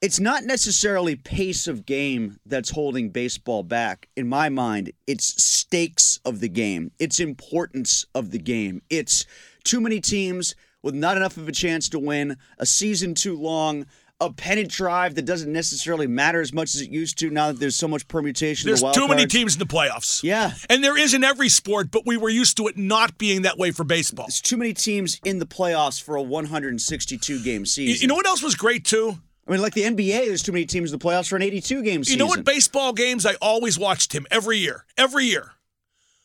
It's 0.00 0.20
not 0.20 0.44
necessarily 0.44 1.16
pace 1.16 1.66
of 1.66 1.84
game 1.84 2.38
that's 2.46 2.70
holding 2.70 3.10
baseball 3.10 3.64
back. 3.64 4.08
In 4.16 4.28
my 4.28 4.48
mind, 4.48 4.92
it's 5.08 5.42
stakes 5.42 6.20
of 6.24 6.38
the 6.38 6.48
game. 6.48 6.92
It's 7.00 7.18
importance 7.18 8.06
of 8.14 8.30
the 8.30 8.38
game. 8.38 8.80
It's 8.90 9.26
too 9.64 9.80
many 9.80 10.00
teams 10.00 10.54
with 10.84 10.94
not 10.94 11.16
enough 11.16 11.36
of 11.36 11.48
a 11.48 11.52
chance 11.52 11.88
to 11.88 11.98
win, 11.98 12.36
a 12.58 12.64
season 12.64 13.12
too 13.14 13.36
long, 13.36 13.86
a 14.20 14.32
pennant 14.32 14.68
drive 14.70 15.16
that 15.16 15.24
doesn't 15.24 15.52
necessarily 15.52 16.06
matter 16.06 16.40
as 16.40 16.52
much 16.52 16.76
as 16.76 16.80
it 16.80 16.90
used 16.90 17.18
to 17.18 17.30
now 17.30 17.48
that 17.48 17.58
there's 17.58 17.74
so 17.74 17.88
much 17.88 18.06
permutation. 18.06 18.68
There's 18.68 18.80
the 18.80 18.92
too 18.92 19.08
many 19.08 19.26
teams 19.26 19.54
in 19.54 19.58
the 19.58 19.66
playoffs. 19.66 20.22
Yeah. 20.22 20.52
And 20.70 20.82
there 20.82 20.96
is 20.96 21.12
in 21.12 21.24
every 21.24 21.48
sport, 21.48 21.90
but 21.90 22.06
we 22.06 22.16
were 22.16 22.28
used 22.28 22.56
to 22.58 22.68
it 22.68 22.76
not 22.76 23.18
being 23.18 23.42
that 23.42 23.58
way 23.58 23.72
for 23.72 23.82
baseball. 23.82 24.26
There's 24.26 24.40
too 24.40 24.56
many 24.56 24.74
teams 24.74 25.20
in 25.24 25.40
the 25.40 25.46
playoffs 25.46 26.00
for 26.00 26.14
a 26.14 26.22
162 26.22 27.42
game 27.42 27.66
season. 27.66 28.00
you 28.00 28.06
know 28.06 28.14
what 28.14 28.26
else 28.26 28.44
was 28.44 28.54
great 28.54 28.84
too? 28.84 29.18
I 29.48 29.52
mean, 29.52 29.62
like 29.62 29.72
the 29.72 29.84
NBA, 29.84 30.26
there's 30.26 30.42
too 30.42 30.52
many 30.52 30.66
teams 30.66 30.92
in 30.92 30.98
the 30.98 31.04
playoffs 31.04 31.28
for 31.28 31.36
an 31.36 31.42
82 31.42 31.82
game 31.82 32.04
season. 32.04 32.18
You 32.18 32.24
know 32.24 32.28
what 32.28 32.44
baseball 32.44 32.92
games 32.92 33.24
I 33.24 33.34
always 33.40 33.78
watched 33.78 34.12
him 34.12 34.26
every 34.30 34.58
year. 34.58 34.84
Every 34.98 35.24
year. 35.24 35.52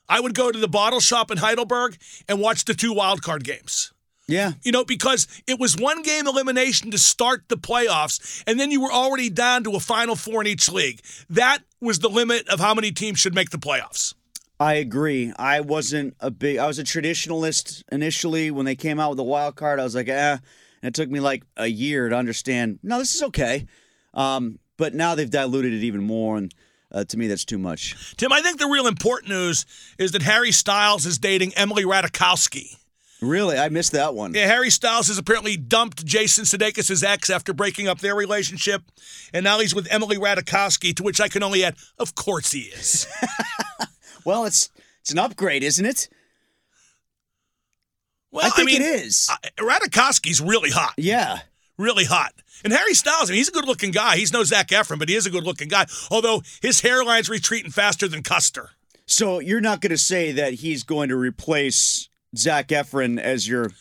I 0.09 0.19
would 0.19 0.35
go 0.35 0.51
to 0.51 0.59
the 0.59 0.67
bottle 0.67 0.99
shop 0.99 1.31
in 1.31 1.37
Heidelberg 1.37 1.97
and 2.27 2.39
watch 2.39 2.65
the 2.65 2.73
two 2.73 2.93
wild 2.93 3.21
card 3.21 3.45
games. 3.45 3.93
Yeah. 4.27 4.53
You 4.63 4.71
know, 4.71 4.83
because 4.83 5.27
it 5.47 5.59
was 5.59 5.77
one 5.77 6.01
game 6.01 6.27
elimination 6.27 6.91
to 6.91 6.97
start 6.97 7.43
the 7.47 7.57
playoffs, 7.57 8.43
and 8.45 8.59
then 8.59 8.71
you 8.71 8.81
were 8.81 8.91
already 8.91 9.29
down 9.29 9.63
to 9.65 9.75
a 9.75 9.79
final 9.79 10.15
four 10.15 10.41
in 10.41 10.47
each 10.47 10.69
league. 10.69 11.01
That 11.29 11.59
was 11.79 11.99
the 11.99 12.09
limit 12.09 12.47
of 12.49 12.59
how 12.59 12.73
many 12.73 12.91
teams 12.91 13.19
should 13.19 13.35
make 13.35 13.49
the 13.51 13.57
playoffs. 13.57 14.13
I 14.59 14.75
agree. 14.75 15.33
I 15.37 15.61
wasn't 15.61 16.15
a 16.19 16.31
big. 16.31 16.57
I 16.57 16.67
was 16.67 16.79
a 16.79 16.83
traditionalist 16.83 17.83
initially 17.91 18.51
when 18.51 18.65
they 18.65 18.75
came 18.75 18.99
out 18.99 19.09
with 19.09 19.17
the 19.17 19.23
wild 19.23 19.55
card. 19.55 19.79
I 19.79 19.83
was 19.83 19.95
like, 19.95 20.09
eh. 20.09 20.37
And 20.83 20.89
it 20.89 20.93
took 20.93 21.09
me 21.09 21.19
like 21.19 21.43
a 21.57 21.65
year 21.65 22.09
to 22.09 22.15
understand. 22.15 22.77
No, 22.83 22.99
this 22.99 23.15
is 23.15 23.23
okay. 23.23 23.65
Um, 24.13 24.59
but 24.77 24.93
now 24.93 25.15
they've 25.15 25.29
diluted 25.29 25.73
it 25.73 25.83
even 25.83 26.03
more, 26.03 26.37
and 26.37 26.53
uh, 26.91 27.03
to 27.05 27.17
me, 27.17 27.27
that's 27.27 27.45
too 27.45 27.57
much. 27.57 28.15
Tim, 28.17 28.31
I 28.31 28.41
think 28.41 28.59
the 28.59 28.67
real 28.67 28.85
important 28.85 29.31
news 29.31 29.65
is 29.97 30.11
that 30.11 30.21
Harry 30.21 30.51
Styles 30.51 31.05
is 31.05 31.17
dating 31.17 31.53
Emily 31.55 31.83
Ratajkowski. 31.83 32.75
Really, 33.21 33.57
I 33.57 33.69
missed 33.69 33.93
that 33.93 34.13
one. 34.13 34.33
Yeah, 34.33 34.47
Harry 34.47 34.69
Styles 34.69 35.07
has 35.07 35.17
apparently 35.17 35.55
dumped 35.55 36.05
Jason 36.05 36.43
Sudeikis' 36.43 37.03
ex 37.03 37.29
after 37.29 37.53
breaking 37.53 37.87
up 37.87 37.99
their 37.99 38.13
relationship, 38.13 38.83
and 39.33 39.43
now 39.43 39.59
he's 39.59 39.73
with 39.73 39.87
Emily 39.89 40.17
Ratajkowski. 40.17 40.93
To 40.97 41.03
which 41.03 41.21
I 41.21 41.29
can 41.29 41.41
only 41.41 41.63
add, 41.63 41.77
of 41.97 42.13
course 42.13 42.51
he 42.51 42.63
is. 42.63 43.07
Well, 44.25 44.45
it's 44.45 44.69
it's 45.01 45.11
an 45.11 45.19
upgrade, 45.19 45.63
isn't 45.63 45.85
it? 45.85 46.07
Well, 48.33 48.45
I 48.45 48.49
think 48.49 48.65
mean, 48.65 48.81
it 48.81 48.85
is. 49.05 49.29
Ratajkowski's 49.57 50.41
really 50.41 50.71
hot, 50.71 50.93
Yeah. 50.97 51.39
really 51.77 52.03
hot. 52.05 52.33
And 52.63 52.73
Harry 52.73 52.93
Styles, 52.93 53.29
I 53.29 53.33
mean, 53.33 53.37
he's 53.37 53.47
a 53.49 53.51
good-looking 53.51 53.91
guy. 53.91 54.17
He's 54.17 54.33
no 54.33 54.43
Zac 54.43 54.69
Efron, 54.69 54.97
but 54.99 55.07
he 55.09 55.15
is 55.15 55.25
a 55.25 55.29
good-looking 55.29 55.67
guy. 55.67 55.85
Although 56.09 56.41
his 56.61 56.81
hairline's 56.81 57.29
retreating 57.29 57.71
faster 57.71 58.07
than 58.07 58.23
Custer. 58.23 58.71
So 59.05 59.39
you're 59.39 59.61
not 59.61 59.81
going 59.81 59.91
to 59.91 59.97
say 59.97 60.31
that 60.31 60.55
he's 60.55 60.83
going 60.83 61.09
to 61.09 61.15
replace 61.15 62.09
Zac 62.35 62.69
Efron 62.69 63.19
as 63.19 63.47
your 63.47 63.71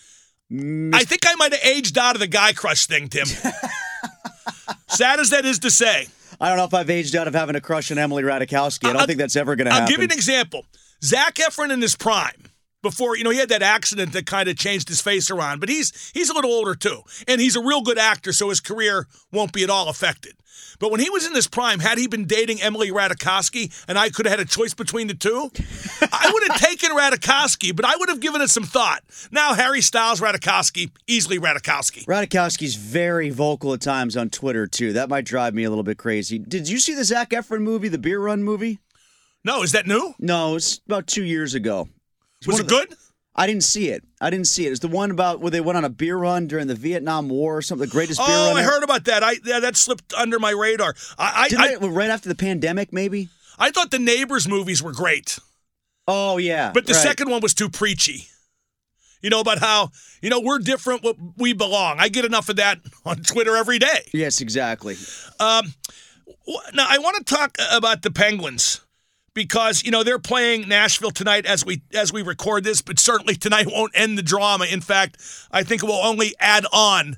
I 0.51 1.05
think 1.05 1.23
I 1.27 1.35
might 1.37 1.53
have 1.55 1.65
aged 1.65 1.97
out 1.97 2.15
of 2.15 2.21
the 2.21 2.27
guy 2.27 2.53
crush 2.53 2.85
thing, 2.87 3.09
Tim. 3.09 3.25
Sad 4.89 5.21
as 5.21 5.31
that 5.31 5.45
is 5.47 5.59
to 5.61 5.71
say. 5.71 6.09
I 6.41 6.49
don't 6.49 6.59
know 6.59 6.65
if 6.65 6.75
I've 6.75 6.91
aged 6.91 7.17
out 7.17 7.27
of 7.29 7.35
having 7.35 7.57
a 7.57 7.61
crush 7.61 7.91
on 7.91 7.97
Emily 7.99 8.23
Ratajkowski. 8.23 8.85
I 8.89 8.93
don't 8.93 9.01
I'll- 9.03 9.07
think 9.07 9.19
that's 9.19 9.37
ever 9.37 9.57
going 9.57 9.67
to 9.67 9.71
happen. 9.73 9.85
I'll 9.85 9.89
give 9.89 9.99
you 10.01 10.05
an 10.05 10.13
example. 10.13 10.67
Zac 11.03 11.37
Efron 11.37 11.73
in 11.73 11.81
his 11.81 11.97
prime. 11.97 12.35
Before 12.83 13.17
you 13.17 13.25
know 13.25 13.31
he 13.31 13.39
had 13.39 13.49
that 13.51 13.63
accident 13.63 14.13
that 14.13 14.27
kind 14.27 14.49
of 14.49 14.57
changed 14.57 14.89
his 14.89 15.01
face 15.01 15.31
around. 15.31 15.61
But 15.61 15.69
he's 15.69 16.11
he's 16.13 16.29
a 16.29 16.35
little 16.35 16.51
older 16.51 16.75
too, 16.75 17.03
and 17.29 17.41
he's 17.41 17.57
a 17.57 17.63
real 17.63 17.81
good 17.83 17.99
actor, 17.99 18.33
so 18.33 18.49
his 18.49 18.61
career 18.61 19.07
won't 19.31 19.53
be 19.53 19.63
at 19.63 19.71
all 19.71 19.89
affected. 19.89 20.35
But 20.79 20.91
when 20.91 21.01
he 21.01 21.11
was 21.11 21.25
in 21.27 21.35
his 21.35 21.47
prime, 21.47 21.79
had 21.79 21.97
he 21.97 22.09
been 22.09 22.25
dating 22.27 22.61
Emily 22.61 22.91
Ratajkowski, 22.91 23.85
and 23.87 23.97
I 23.99 24.11
could 24.11 24.27
have 24.27 24.39
had 24.39 24.47
a 24.47 24.51
choice 24.51 24.75
between 24.75 25.07
the 25.07 25.15
two, 25.15 25.51
I 26.13 26.31
would 26.33 26.49
have 26.49 26.61
taken 26.69 26.91
Ratajkowski, 26.91 27.75
but 27.75 27.85
I 27.85 27.95
would 27.97 28.09
have 28.09 28.19
given 28.21 28.41
it 28.41 28.51
some 28.51 28.65
thought. 28.65 29.03
Now 29.31 29.55
Harry 29.55 29.81
Styles, 29.81 30.21
Ratajkowski, 30.21 30.91
easily 31.07 31.39
Ratajkowski. 31.39 32.05
Ratajkowski's 32.07 32.75
very 32.75 33.31
vocal 33.31 33.75
at 33.75 33.81
times 33.81 34.17
on 34.17 34.29
Twitter 34.31 34.67
too. 34.67 34.93
That 34.95 35.09
might 35.09 35.25
drive 35.25 35.55
me 35.55 35.65
a 35.65 35.69
little 35.69 35.85
bit 35.85 35.99
crazy. 35.99 36.39
Did 36.39 36.69
you 36.69 36.79
see 36.79 36.95
the 36.95 37.05
Zac 37.05 37.31
Efron 37.31 37.61
movie, 37.61 37.89
the 37.89 37.99
Beer 37.99 38.19
Run 38.19 38.43
movie? 38.43 38.81
No, 39.45 39.63
is 39.63 39.73
that 39.73 39.87
new? 39.87 40.15
No, 40.19 40.57
it's 40.57 40.81
about 40.87 41.07
two 41.07 41.25
years 41.25 41.55
ago. 41.55 41.89
Was 42.47 42.61
it 42.61 42.65
the- 42.65 42.69
good? 42.69 42.95
I 43.35 43.47
didn't 43.47 43.63
see 43.65 43.89
it. 43.89 44.05
I 44.21 44.29
didn't 44.29 44.47
see 44.47 44.67
it. 44.67 44.73
It's 44.73 44.81
the 44.81 44.89
one 44.89 45.11
about 45.11 45.41
where 45.41 45.51
they 45.51 45.63
went 45.63 45.79
on 45.79 45.87
a 45.87 45.89
beer 45.89 46.19
run 46.19 46.47
during 46.49 46.67
the 46.67 46.75
Vietnam 46.75 47.31
War 47.31 47.57
or 47.57 47.63
something. 47.63 47.89
The 47.89 47.91
greatest 47.91 48.19
beer 48.21 48.27
Oh. 48.29 48.55
I 48.55 48.61
ever. 48.61 48.71
heard 48.71 48.83
about 48.83 49.05
that. 49.07 49.23
I 49.25 49.37
yeah, 49.45 49.59
that 49.61 49.75
slipped 49.77 50.13
under 50.13 50.39
my 50.39 50.51
radar. 50.51 50.95
I 51.19 51.49
I, 51.57 51.69
it, 51.73 51.79
right 51.81 52.11
after 52.11 52.29
the 52.29 52.35
pandemic, 52.35 52.93
maybe? 52.93 53.31
I, 53.59 53.69
I 53.69 53.71
thought 53.71 53.91
the 53.91 53.99
Neighbors 53.99 54.47
movies 54.47 54.83
were 54.83 54.93
great, 54.93 55.39
Oh 56.07 56.37
yeah. 56.37 56.73
but 56.75 56.85
the 56.87 56.93
right. 56.93 57.03
second 57.03 57.31
one 57.31 57.41
was 57.41 57.55
too 57.55 57.71
preachy. 57.71 58.27
You 59.23 59.31
know 59.31 59.41
about 59.41 59.61
how 59.61 59.93
you 60.21 60.29
know 60.29 60.41
we're 60.41 60.59
different, 60.59 61.07
we 61.39 61.55
belong. 61.55 62.01
I 62.01 62.09
get 62.11 62.27
enough 62.27 62.51
of 62.51 62.57
that 62.57 62.81
on 63.07 63.23
Twitter 63.23 63.57
every 63.57 63.79
day. 63.79 64.11
Yes, 64.13 64.43
exactly. 64.43 64.97
Um, 65.41 65.73
now 66.75 66.87
I 66.87 66.99
want 66.99 67.25
to 67.25 67.35
talk 67.35 67.57
about 67.73 68.03
the 68.03 68.11
Penguins 68.11 68.81
because 69.35 69.85
you 69.85 69.91
know 69.91 70.03
they're 70.03 70.19
playing 70.19 70.69
Nashville 70.69 71.11
tonight 71.11 71.47
as 71.47 71.65
we 71.65 71.83
as 71.95 72.13
we 72.13 72.23
record 72.23 72.65
this, 72.65 72.83
but 72.83 72.99
certainly 72.99 73.35
tonight 73.35 73.67
won't 73.67 73.93
end 73.95 74.19
the 74.19 74.23
drama. 74.23 74.67
In 74.67 74.81
fact, 74.81 75.19
I 75.51 75.63
think 75.63 75.83
it 75.83 75.87
will 75.87 75.95
only 75.95 76.35
add 76.39 76.67
on. 76.73 77.17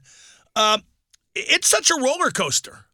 Um, 0.56 0.82
it's 1.34 1.68
such 1.68 1.90
a 1.90 2.00
roller 2.00 2.30
coaster. 2.30 2.86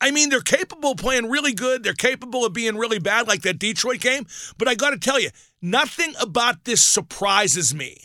I 0.00 0.10
mean, 0.10 0.30
they're 0.30 0.40
capable 0.40 0.92
of 0.92 0.98
playing 0.98 1.30
really 1.30 1.52
good. 1.52 1.84
They're 1.84 1.92
capable 1.92 2.44
of 2.44 2.52
being 2.52 2.76
really 2.76 2.98
bad, 2.98 3.28
like 3.28 3.42
that 3.42 3.60
Detroit 3.60 4.00
game. 4.00 4.26
But 4.58 4.66
I 4.66 4.74
got 4.74 4.90
to 4.90 4.98
tell 4.98 5.20
you, 5.20 5.30
nothing 5.60 6.14
about 6.20 6.64
this 6.64 6.82
surprises 6.82 7.72
me. 7.72 7.98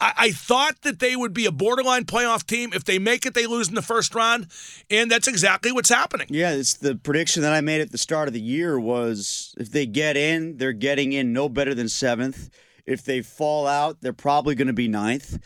I, 0.00 0.12
I 0.16 0.30
thought 0.30 0.82
that 0.82 0.98
they 0.98 1.16
would 1.16 1.32
be 1.32 1.46
a 1.46 1.52
borderline 1.52 2.04
playoff 2.04 2.46
team. 2.46 2.72
If 2.72 2.84
they 2.84 2.98
make 2.98 3.26
it, 3.26 3.34
they 3.34 3.46
lose 3.46 3.68
in 3.68 3.74
the 3.74 3.82
first 3.82 4.14
round, 4.14 4.48
and 4.90 5.10
that's 5.10 5.28
exactly 5.28 5.72
what's 5.72 5.88
happening. 5.88 6.26
Yeah, 6.30 6.52
it's 6.52 6.74
the 6.74 6.94
prediction 6.96 7.42
that 7.42 7.52
I 7.52 7.60
made 7.60 7.80
at 7.80 7.92
the 7.92 7.98
start 7.98 8.28
of 8.28 8.34
the 8.34 8.40
year 8.40 8.78
was 8.78 9.54
if 9.58 9.70
they 9.70 9.86
get 9.86 10.16
in, 10.16 10.56
they're 10.56 10.72
getting 10.72 11.12
in 11.12 11.32
no 11.32 11.48
better 11.48 11.74
than 11.74 11.88
seventh. 11.88 12.50
If 12.86 13.04
they 13.04 13.20
fall 13.20 13.66
out, 13.66 14.00
they're 14.00 14.12
probably 14.12 14.54
going 14.54 14.68
to 14.68 14.72
be 14.72 14.88
ninth. 14.88 15.38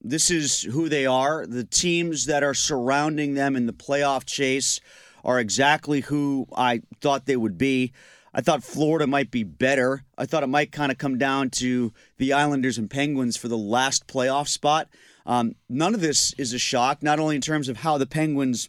This 0.00 0.30
is 0.30 0.62
who 0.62 0.88
they 0.88 1.06
are. 1.06 1.46
The 1.46 1.64
teams 1.64 2.26
that 2.26 2.42
are 2.42 2.54
surrounding 2.54 3.34
them 3.34 3.56
in 3.56 3.66
the 3.66 3.72
playoff 3.72 4.24
chase 4.24 4.80
are 5.24 5.40
exactly 5.40 6.00
who 6.00 6.46
I 6.56 6.82
thought 7.00 7.26
they 7.26 7.36
would 7.36 7.58
be. 7.58 7.92
I 8.38 8.40
thought 8.40 8.62
Florida 8.62 9.08
might 9.08 9.32
be 9.32 9.42
better. 9.42 10.04
I 10.16 10.24
thought 10.24 10.44
it 10.44 10.48
might 10.48 10.70
kind 10.70 10.92
of 10.92 10.98
come 10.98 11.18
down 11.18 11.50
to 11.50 11.92
the 12.18 12.32
Islanders 12.32 12.78
and 12.78 12.88
Penguins 12.88 13.36
for 13.36 13.48
the 13.48 13.58
last 13.58 14.06
playoff 14.06 14.46
spot. 14.46 14.88
Um, 15.26 15.56
none 15.68 15.92
of 15.92 16.00
this 16.00 16.34
is 16.34 16.52
a 16.52 16.58
shock, 16.58 17.02
not 17.02 17.18
only 17.18 17.34
in 17.34 17.42
terms 17.42 17.68
of 17.68 17.78
how 17.78 17.98
the 17.98 18.06
Penguins 18.06 18.68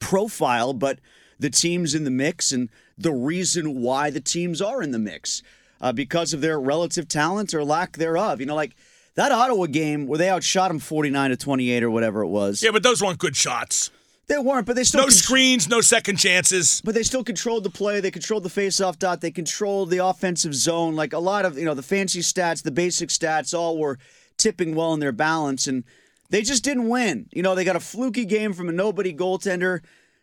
profile, 0.00 0.74
but 0.74 0.98
the 1.38 1.48
teams 1.48 1.94
in 1.94 2.04
the 2.04 2.10
mix 2.10 2.52
and 2.52 2.68
the 2.98 3.10
reason 3.10 3.80
why 3.80 4.10
the 4.10 4.20
teams 4.20 4.60
are 4.60 4.82
in 4.82 4.90
the 4.90 4.98
mix 4.98 5.42
uh, 5.80 5.90
because 5.90 6.34
of 6.34 6.42
their 6.42 6.60
relative 6.60 7.08
talent 7.08 7.54
or 7.54 7.64
lack 7.64 7.96
thereof. 7.96 8.38
You 8.38 8.44
know, 8.44 8.54
like 8.54 8.76
that 9.14 9.32
Ottawa 9.32 9.64
game 9.64 10.06
where 10.06 10.18
they 10.18 10.28
outshot 10.28 10.68
them 10.68 10.78
49 10.78 11.30
to 11.30 11.38
28 11.38 11.82
or 11.82 11.90
whatever 11.90 12.20
it 12.20 12.28
was. 12.28 12.62
Yeah, 12.62 12.70
but 12.70 12.82
those 12.82 13.02
weren't 13.02 13.16
good 13.16 13.34
shots. 13.34 13.90
They 14.26 14.38
weren't, 14.38 14.66
but 14.66 14.74
they 14.76 14.84
still 14.84 15.00
No 15.00 15.04
con- 15.06 15.12
screens, 15.12 15.68
no 15.68 15.80
second 15.82 16.16
chances. 16.16 16.80
but 16.82 16.94
they 16.94 17.02
still 17.02 17.22
controlled 17.24 17.62
the 17.64 17.70
play. 17.70 18.00
They 18.00 18.10
controlled 18.10 18.42
the 18.42 18.48
faceoff 18.48 18.98
dot. 18.98 19.20
They 19.20 19.30
controlled 19.30 19.90
the 19.90 19.98
offensive 19.98 20.54
zone. 20.54 20.96
Like 20.96 21.12
a 21.12 21.18
lot 21.18 21.44
of 21.44 21.58
you 21.58 21.64
know 21.64 21.74
the 21.74 21.82
fancy 21.82 22.20
stats, 22.20 22.62
the 22.62 22.70
basic 22.70 23.10
stats, 23.10 23.52
all 23.52 23.76
were 23.78 23.98
tipping 24.38 24.74
well 24.74 24.94
in 24.94 25.00
their 25.00 25.12
balance, 25.12 25.66
and 25.66 25.84
they 26.30 26.42
just 26.42 26.64
didn't 26.64 26.88
win. 26.88 27.26
You 27.32 27.42
know 27.42 27.54
they 27.54 27.64
got 27.64 27.76
a 27.76 27.80
fluky 27.80 28.24
game 28.24 28.52
from 28.54 28.68
a 28.68 28.72
nobody 28.72 29.12
goaltender. 29.14 29.80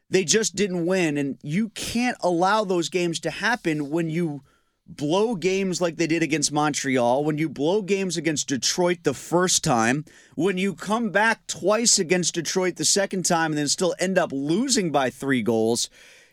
They 0.09 0.25
just 0.25 0.55
didn't 0.55 0.85
win, 0.85 1.17
and 1.17 1.37
you 1.43 1.69
can't 1.69 2.17
allow 2.21 2.63
those 2.65 2.89
games 2.89 3.19
to 3.21 3.29
happen 3.29 3.89
when 3.91 4.09
you 4.09 4.41
blow 4.97 5.35
games 5.35 5.81
like 5.81 5.97
they 5.97 6.07
did 6.07 6.23
against 6.23 6.51
Montreal, 6.51 7.23
when 7.23 7.37
you 7.37 7.49
blow 7.49 7.81
games 7.81 8.17
against 8.17 8.47
Detroit 8.47 8.99
the 9.03 9.13
first 9.13 9.63
time, 9.63 10.05
when 10.35 10.57
you 10.57 10.73
come 10.73 11.09
back 11.09 11.47
twice 11.47 11.99
against 11.99 12.35
Detroit 12.35 12.75
the 12.75 12.85
second 12.85 13.25
time 13.25 13.51
and 13.51 13.57
then 13.57 13.67
still 13.67 13.95
end 13.99 14.17
up 14.17 14.31
losing 14.31 14.91
by 14.91 15.09
three 15.09 15.41
goals. 15.41 15.89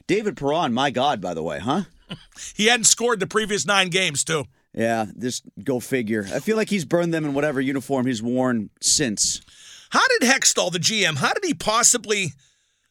David 0.07 0.37
Perron, 0.37 0.73
my 0.73 0.91
God, 0.91 1.21
by 1.21 1.35
the 1.35 1.43
way, 1.43 1.59
huh? 1.59 1.83
He 2.55 2.67
hadn't 2.67 2.85
scored 2.85 3.21
the 3.21 3.27
previous 3.27 3.67
nine 3.67 3.89
games, 3.91 4.25
too. 4.25 4.45
Yeah, 4.73 5.07
just 5.19 5.45
go 5.63 5.81
figure. 5.81 6.27
I 6.33 6.41
feel 6.41 6.57
like 6.57 6.71
he's 6.71 6.85
burned 6.85 7.13
them 7.13 7.25
in 7.25 7.35
whatever 7.35 7.61
uniform 7.61 8.07
he's 8.07 8.23
worn 8.23 8.71
since. 8.81 9.43
How 9.91 10.07
did 10.09 10.23
Hextall, 10.23 10.73
the 10.73 10.79
GM, 10.79 11.17
how 11.17 11.33
did 11.33 11.45
he 11.45 11.53
possibly 11.53 12.33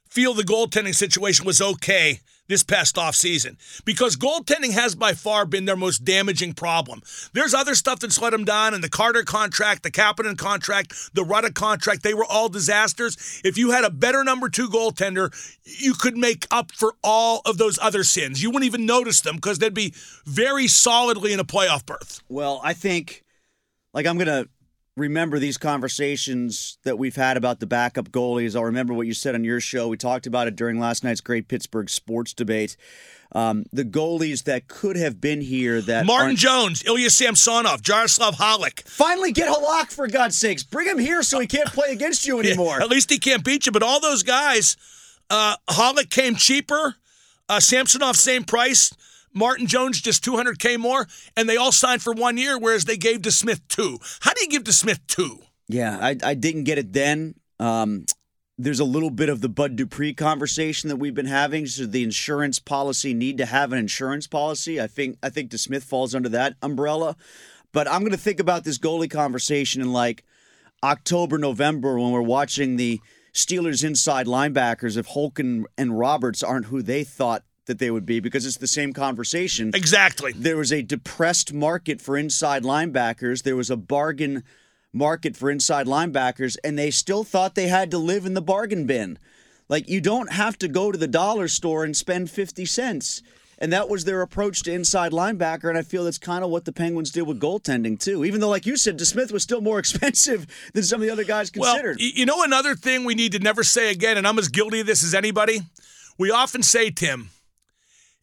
feel 0.10 0.34
the 0.34 0.44
goaltending 0.44 0.96
situation 0.96 1.46
was 1.46 1.62
okay 1.62 2.20
this 2.48 2.64
past 2.64 2.96
offseason? 2.96 3.58
Because 3.86 4.16
goaltending 4.16 4.72
has 4.72 4.96
by 4.96 5.14
far 5.14 5.46
been 5.46 5.66
their 5.66 5.76
most 5.76 6.06
damaging 6.06 6.54
problem. 6.54 7.02
There's 7.34 7.54
other 7.54 7.76
stuff 7.76 8.00
that's 8.00 8.22
let 8.22 8.32
them 8.32 8.46
down, 8.46 8.74
and 8.74 8.84
the 8.84 8.90
Carter 8.90 9.24
contract, 9.24 9.84
the 9.84 9.92
Kapanen 9.92 10.38
contract, 10.38 11.14
the 11.14 11.24
Rudda 11.24 11.54
contract, 11.54 12.04
they 12.04 12.14
were 12.14 12.26
all 12.26 12.50
disasters. 12.50 13.42
If 13.44 13.58
you 13.58 13.72
had 13.72 13.84
a 13.84 13.90
better 13.90 14.24
number 14.24 14.50
two 14.50 14.70
goaltender, 14.70 15.34
you 15.64 15.94
could 15.94 16.18
make 16.18 16.48
up 16.52 16.72
for 16.72 16.96
all 17.04 17.42
of 17.46 17.58
those 17.58 17.78
other 17.80 18.04
sins. 18.04 18.42
You 18.42 18.50
wouldn't 18.50 18.66
even 18.66 18.86
notice 18.86 19.22
them 19.22 19.36
because 19.36 19.60
they'd 19.60 19.74
be 19.74 19.94
very 20.26 20.68
solidly 20.68 21.34
in 21.34 21.40
a 21.40 21.46
playoff 21.46 21.86
berth. 21.86 22.22
Well, 22.30 22.62
I 22.64 22.74
think, 22.74 23.24
like, 23.94 24.06
I'm 24.06 24.18
going 24.18 24.28
to 24.28 24.50
remember 24.98 25.38
these 25.38 25.58
conversations 25.58 26.80
that 26.84 26.98
we've 26.98 27.16
had 27.16 27.38
about 27.38 27.60
the 27.60 27.68
backup 27.68 28.10
goalies. 28.10 28.56
I'll 28.56 28.66
remember 28.66 28.94
what 28.94 29.06
you 29.06 29.14
said 29.14 29.36
on 29.36 29.44
your 29.44 29.62
show. 29.62 29.88
We 29.88 29.96
talked 29.96 30.26
about 30.26 30.48
it 30.48 30.56
during 30.56 30.80
last 30.80 31.04
night's 31.04 31.22
great 31.22 31.48
Pittsburgh 31.48 31.90
sports 31.90 32.34
debate. 32.34 32.76
Um, 33.32 33.66
the 33.72 33.84
goalies 33.84 34.46
that 34.46 34.68
could 34.68 34.96
have 34.96 35.22
been 35.22 35.42
here 35.42 35.82
that 35.82 36.06
Martin 36.06 36.36
Jones, 36.36 36.84
Ilya 36.86 37.12
Samsonov, 37.12 37.82
Jaroslav 37.82 38.34
Halak. 38.34 38.88
finally 38.88 39.32
get 39.32 39.54
Halak 39.54 39.92
for 39.92 40.08
God's 40.08 40.38
sakes. 40.38 40.64
Bring 40.64 40.88
him 40.88 40.98
here 40.98 41.22
so 41.22 41.40
he 41.40 41.46
can't 41.48 41.70
play 41.70 41.92
against 41.92 42.26
you 42.26 42.40
anymore. 42.42 42.78
Yeah, 42.78 42.84
at 42.86 42.90
least 42.90 43.12
he 43.12 43.20
can't 43.20 43.44
beat 43.44 43.66
you. 43.66 43.72
But 43.72 43.84
all 43.84 44.00
those 44.00 44.24
guys, 44.24 44.78
uh, 45.30 45.58
Halak 45.70 46.10
came 46.10 46.36
cheaper, 46.36 46.96
uh, 47.50 47.60
Samsonov 47.60 48.16
same 48.16 48.44
price, 48.46 48.94
Martin 49.38 49.67
Jones 49.67 50.02
just 50.02 50.26
200k 50.26 50.78
more, 50.80 51.08
and 51.36 51.47
they 51.47 51.58
all 51.58 51.71
signed 51.71 52.02
for 52.02 52.13
one 52.13 52.38
year, 52.38 52.58
whereas 52.58 52.86
they 52.86 52.97
gave 52.97 53.21
DeSmith 53.21 53.62
two. 53.67 54.00
How 54.21 54.34
do 54.34 54.41
you 54.41 54.50
give 54.50 54.63
DeSmith 54.63 55.00
two? 55.08 55.39
Yeah, 55.67 55.97
I, 56.02 56.15
I 56.23 56.34
didn't 56.34 56.63
get 56.63 56.78
it 56.78 56.93
then. 56.93 57.36
Um, 57.60 58.06
there's 58.58 58.80
a 58.80 58.86
little 58.86 59.12
bit 59.12 59.30
of 59.30 59.41
the 59.41 59.50
Bud 59.50 59.76
Dupree 59.76 60.13
conversation 60.13 60.89
that 60.89 60.95
we've 60.95 61.13
been 61.13 61.28
having. 61.28 61.65
Should 61.65 61.91
the 61.91 62.04
insurance 62.04 62.60
policy 62.60 63.13
need 63.13 63.38
to 63.38 63.45
have 63.45 63.71
an 63.71 63.78
insurance 63.78 64.26
policy? 64.26 64.82
I 64.82 64.88
think 64.88 65.17
I 65.21 65.30
think 65.30 65.52
DeSmith 65.52 65.84
falls 65.84 66.15
under 66.15 66.30
that 66.30 66.56
umbrella. 66.62 67.15
But 67.71 67.88
I'm 67.88 68.00
going 68.00 68.12
to 68.12 68.17
think 68.17 68.39
about 68.39 68.63
this 68.63 68.80
goalie 68.80 69.12
conversation 69.12 69.82
in 69.82 69.91
like 69.93 70.23
October, 70.84 71.38
November 71.38 72.00
when 72.00 72.12
we're 72.12 72.21
watching 72.21 72.78
the 72.78 73.00
Steelers 73.34 73.84
inside 73.84 74.26
linebackers 74.26 74.97
if 74.97 75.06
Holcomb 75.08 75.67
and 75.78 76.00
Roberts 76.00 76.41
aren't 76.41 76.67
who 76.67 76.82
they 76.82 77.04
thought 77.04 77.43
that 77.68 77.80
they 77.80 77.92
would 77.92 78.06
be 78.06 78.20
because 78.20 78.46
it's 78.46 78.58
the 78.58 78.68
same 78.68 78.92
conversation 78.94 79.72
Exactly. 79.74 80.34
there 80.34 80.58
was 80.58 80.74
a 80.74 80.82
depressed 80.82 81.54
market 81.54 82.02
for 82.02 82.18
inside 82.18 82.64
linebackers. 82.64 83.44
There 83.44 83.56
was 83.56 83.70
a 83.70 83.78
bargain 83.78 84.44
market 84.94 85.36
for 85.38 85.52
inside 85.52 85.86
linebackers, 85.86 86.58
and 86.64 86.78
they 86.78 86.90
still 86.92 87.24
thought 87.24 87.56
they 87.56 87.68
had 87.68 87.92
to 87.92 87.98
live 87.98 88.26
in 88.26 88.34
the 88.34 88.42
bargain 88.42 88.86
bin. 88.86 89.20
Like, 89.70 89.88
you 89.90 90.02
don't 90.02 90.32
have 90.32 90.58
to 90.60 90.68
go 90.68 90.92
to 90.92 90.98
the 90.98 91.08
dollar 91.08 91.48
store 91.48 91.84
and 91.84 91.96
spend 91.96 92.30
50 92.32 92.66
cents. 92.66 93.22
And 93.60 93.74
that 93.74 93.90
was 93.90 94.06
their 94.06 94.22
approach 94.22 94.62
to 94.64 94.72
inside 94.72 95.12
linebacker, 95.12 95.68
and 95.68 95.78
I 95.78 95.82
feel 95.82 96.04
that's 96.04 96.20
kind 96.20 96.44
of 96.44 96.52
what 96.52 96.66
the 96.66 96.72
Penguins 96.72 97.12
did 97.12 97.24
with 97.24 97.40
goaltending 97.42 98.00
too. 98.00 98.24
Even 98.24 98.40
though, 98.40 98.50
like 98.50 98.68
you 98.68 98.78
said, 98.78 99.00
DeSmith 99.00 99.32
was 99.32 99.42
still 99.44 99.62
more 99.62 99.80
expensive 99.84 100.46
than 100.74 100.84
some 100.84 101.02
of 101.02 101.08
the 101.08 101.12
other 101.12 101.24
guys 101.24 101.50
considered. 101.50 101.98
Well, 102.00 102.10
you 102.14 102.26
know 102.28 102.44
another 102.44 102.76
thing 102.76 103.04
we 103.04 103.16
need 103.16 103.32
to 103.32 103.40
never 103.40 103.64
say 103.64 103.90
again, 103.92 104.16
and 104.16 104.28
I'm 104.28 104.38
as 104.38 104.48
guilty 104.48 104.80
of 104.82 104.86
this 104.88 105.04
as 105.04 105.14
anybody. 105.16 105.62
We 106.20 106.30
often 106.32 106.62
say, 106.64 106.92
Tim, 106.92 107.30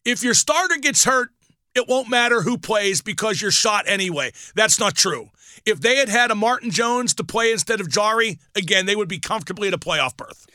if 0.05 0.23
your 0.23 0.33
starter 0.33 0.77
gets 0.77 1.03
hurt, 1.03 1.29
it 1.73 1.87
won't 1.89 2.09
matter 2.09 2.41
who 2.41 2.57
plays 2.57 3.01
because 3.01 3.41
you're 3.41 3.51
shot 3.51 3.85
anyway. 3.87 4.31
That's 4.55 4.79
not 4.79 4.95
true. 4.95 5.29
If 5.65 5.81
they 5.81 5.97
had 5.97 6.09
had 6.09 6.31
a 6.31 6.35
Martin 6.35 6.71
Jones 6.71 7.13
to 7.15 7.23
play 7.23 7.51
instead 7.51 7.81
of 7.81 7.89
Jarry, 7.89 8.39
again, 8.55 8.85
they 8.85 8.95
would 8.95 9.09
be 9.09 9.19
comfortably 9.19 9.67
at 9.67 9.73
a 9.73 9.77
playoff 9.77 10.15
berth. 10.15 10.47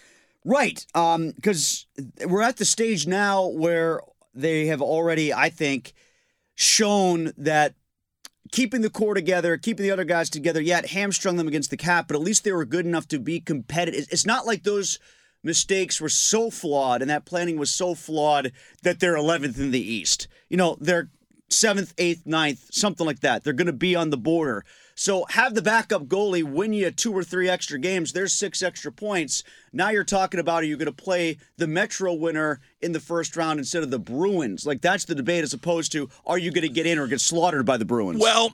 Right. 0.45 0.87
Um, 0.95 1.33
because 1.33 1.87
we're 2.27 2.43
at 2.43 2.57
the 2.57 2.65
stage 2.65 3.07
now 3.07 3.47
where 3.47 4.01
they 4.35 4.67
have 4.67 4.81
already, 4.81 5.35
I 5.35 5.51
think, 5.51 5.93
shown 6.55 7.33
that 7.37 7.75
keeping 8.53 8.81
the 8.81 8.91
core 8.91 9.15
together, 9.15 9.57
keeping 9.57 9.83
the 9.83 9.91
other 9.91 10.05
guys 10.05 10.31
together. 10.31 10.61
Yeah, 10.61 10.79
it 10.79 10.87
hamstrung 10.87 11.37
them 11.37 11.49
against 11.49 11.71
the 11.71 11.77
cap, 11.77 12.09
but 12.09 12.17
at 12.17 12.23
least 12.23 12.45
they 12.45 12.53
were 12.53 12.65
good 12.65 12.87
enough 12.87 13.09
to 13.09 13.19
be 13.19 13.41
competitive. 13.41 14.07
It's 14.11 14.27
not 14.27 14.47
like 14.47 14.63
those 14.63 14.99
mistakes 15.43 16.01
were 16.01 16.09
so 16.09 16.51
flawed 16.51 17.03
and 17.03 17.11
that 17.11 17.25
planning 17.25 17.59
was 17.59 17.71
so 17.71 17.95
flawed 17.95 18.53
that 18.83 19.01
they're 19.01 19.17
11th 19.17 19.59
in 19.59 19.71
the 19.71 19.81
East. 19.81 20.29
You 20.49 20.57
know, 20.57 20.77
they're 20.81 21.11
seventh, 21.49 21.95
eighth, 21.99 22.27
ninth, 22.27 22.69
something 22.73 23.07
like 23.07 23.21
that. 23.21 23.45
They're 23.45 23.53
going 23.53 23.67
to 23.67 23.73
be 23.73 23.97
on 23.97 24.11
the 24.11 24.17
border. 24.17 24.65
So 24.95 25.25
have 25.31 25.55
the 25.55 25.63
backup 25.63 26.05
goalie 26.05 26.43
win 26.43 26.73
you 26.73 26.91
two 26.91 27.13
or 27.13 27.25
three 27.25 27.49
extra 27.49 27.79
games. 27.79 28.13
There's 28.13 28.35
six 28.35 28.63
extra 28.63 28.93
points. 28.93 29.43
Now 29.73 29.91
you're 29.91 30.05
talking 30.05 30.41
about 30.41 30.63
are 30.63 30.67
you 30.67 30.77
going 30.77 30.87
to 30.87 30.93
play 30.93 31.39
the 31.57 31.67
Metro 31.67 32.13
winner 32.13 32.61
in 32.81 32.93
the 32.93 33.01
first 33.01 33.37
round 33.37 33.59
instead 33.59 33.83
of 33.83 33.91
the 33.91 33.99
Bruins? 33.99 34.67
Like 34.67 34.83
that's 34.83 35.07
the 35.07 35.15
debate 35.15 35.43
as 35.43 35.55
opposed 35.55 35.93
to 35.93 36.11
are 36.27 36.39
you 36.39 36.53
going 36.53 36.67
to 36.67 36.73
get 36.73 36.87
in 36.87 36.99
or 36.99 37.07
get 37.07 37.21
slaughtered 37.21 37.65
by 37.65 37.79
the 37.79 37.85
Bruins? 37.85 38.21
Well, 38.21 38.53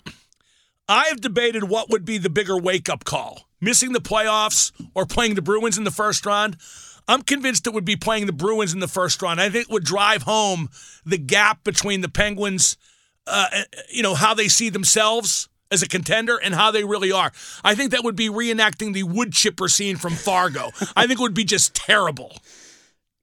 I've 0.89 1.21
debated 1.21 1.65
what 1.65 1.91
would 1.91 2.05
be 2.05 2.19
the 2.19 2.31
bigger 2.31 2.57
wake 2.57 2.89
up 2.89 3.05
call 3.05 3.46
missing 3.61 3.93
the 3.93 4.01
playoffs 4.01 4.73
or 4.95 5.07
playing 5.07 5.35
the 5.35 5.43
Bruins 5.43 5.79
in 5.79 5.85
the 5.85 5.91
first 5.91 6.27
round. 6.27 6.57
I'm 7.09 7.23
convinced 7.23 7.67
it 7.67 7.73
would 7.73 7.85
be 7.85 7.97
playing 7.97 8.27
the 8.27 8.33
Bruins 8.33 8.73
in 8.73 8.81
the 8.81 8.89
first 8.89 9.23
round. 9.23 9.41
I 9.41 9.49
think 9.49 9.67
it 9.67 9.73
would 9.73 9.85
drive 9.85 10.23
home 10.23 10.71
the 11.05 11.19
gap 11.19 11.63
between 11.63 12.01
the 12.01 12.09
Penguins, 12.09 12.77
uh, 13.27 13.47
you 13.91 14.03
know, 14.03 14.15
how 14.15 14.35
they 14.35 14.49
see 14.49 14.71
themselves 14.71 15.49
as 15.71 15.83
a 15.83 15.89
contender 15.89 16.37
and 16.37 16.55
how 16.55 16.71
they 16.71 16.85
really 16.85 17.13
are. 17.13 17.33
I 17.65 17.75
think 17.75 17.93
that 17.93 18.05
would 18.05 18.17
be 18.17 18.29
reenacting 18.29 18.93
the 18.93 19.05
wood 19.05 19.33
chipper 19.33 19.69
scene 19.69 19.97
from 19.97 20.15
Fargo. 20.15 20.71
I 20.97 21.07
think 21.07 21.21
it 21.21 21.23
would 21.23 21.35
be 21.35 21.45
just 21.45 21.75
terrible. 21.75 22.37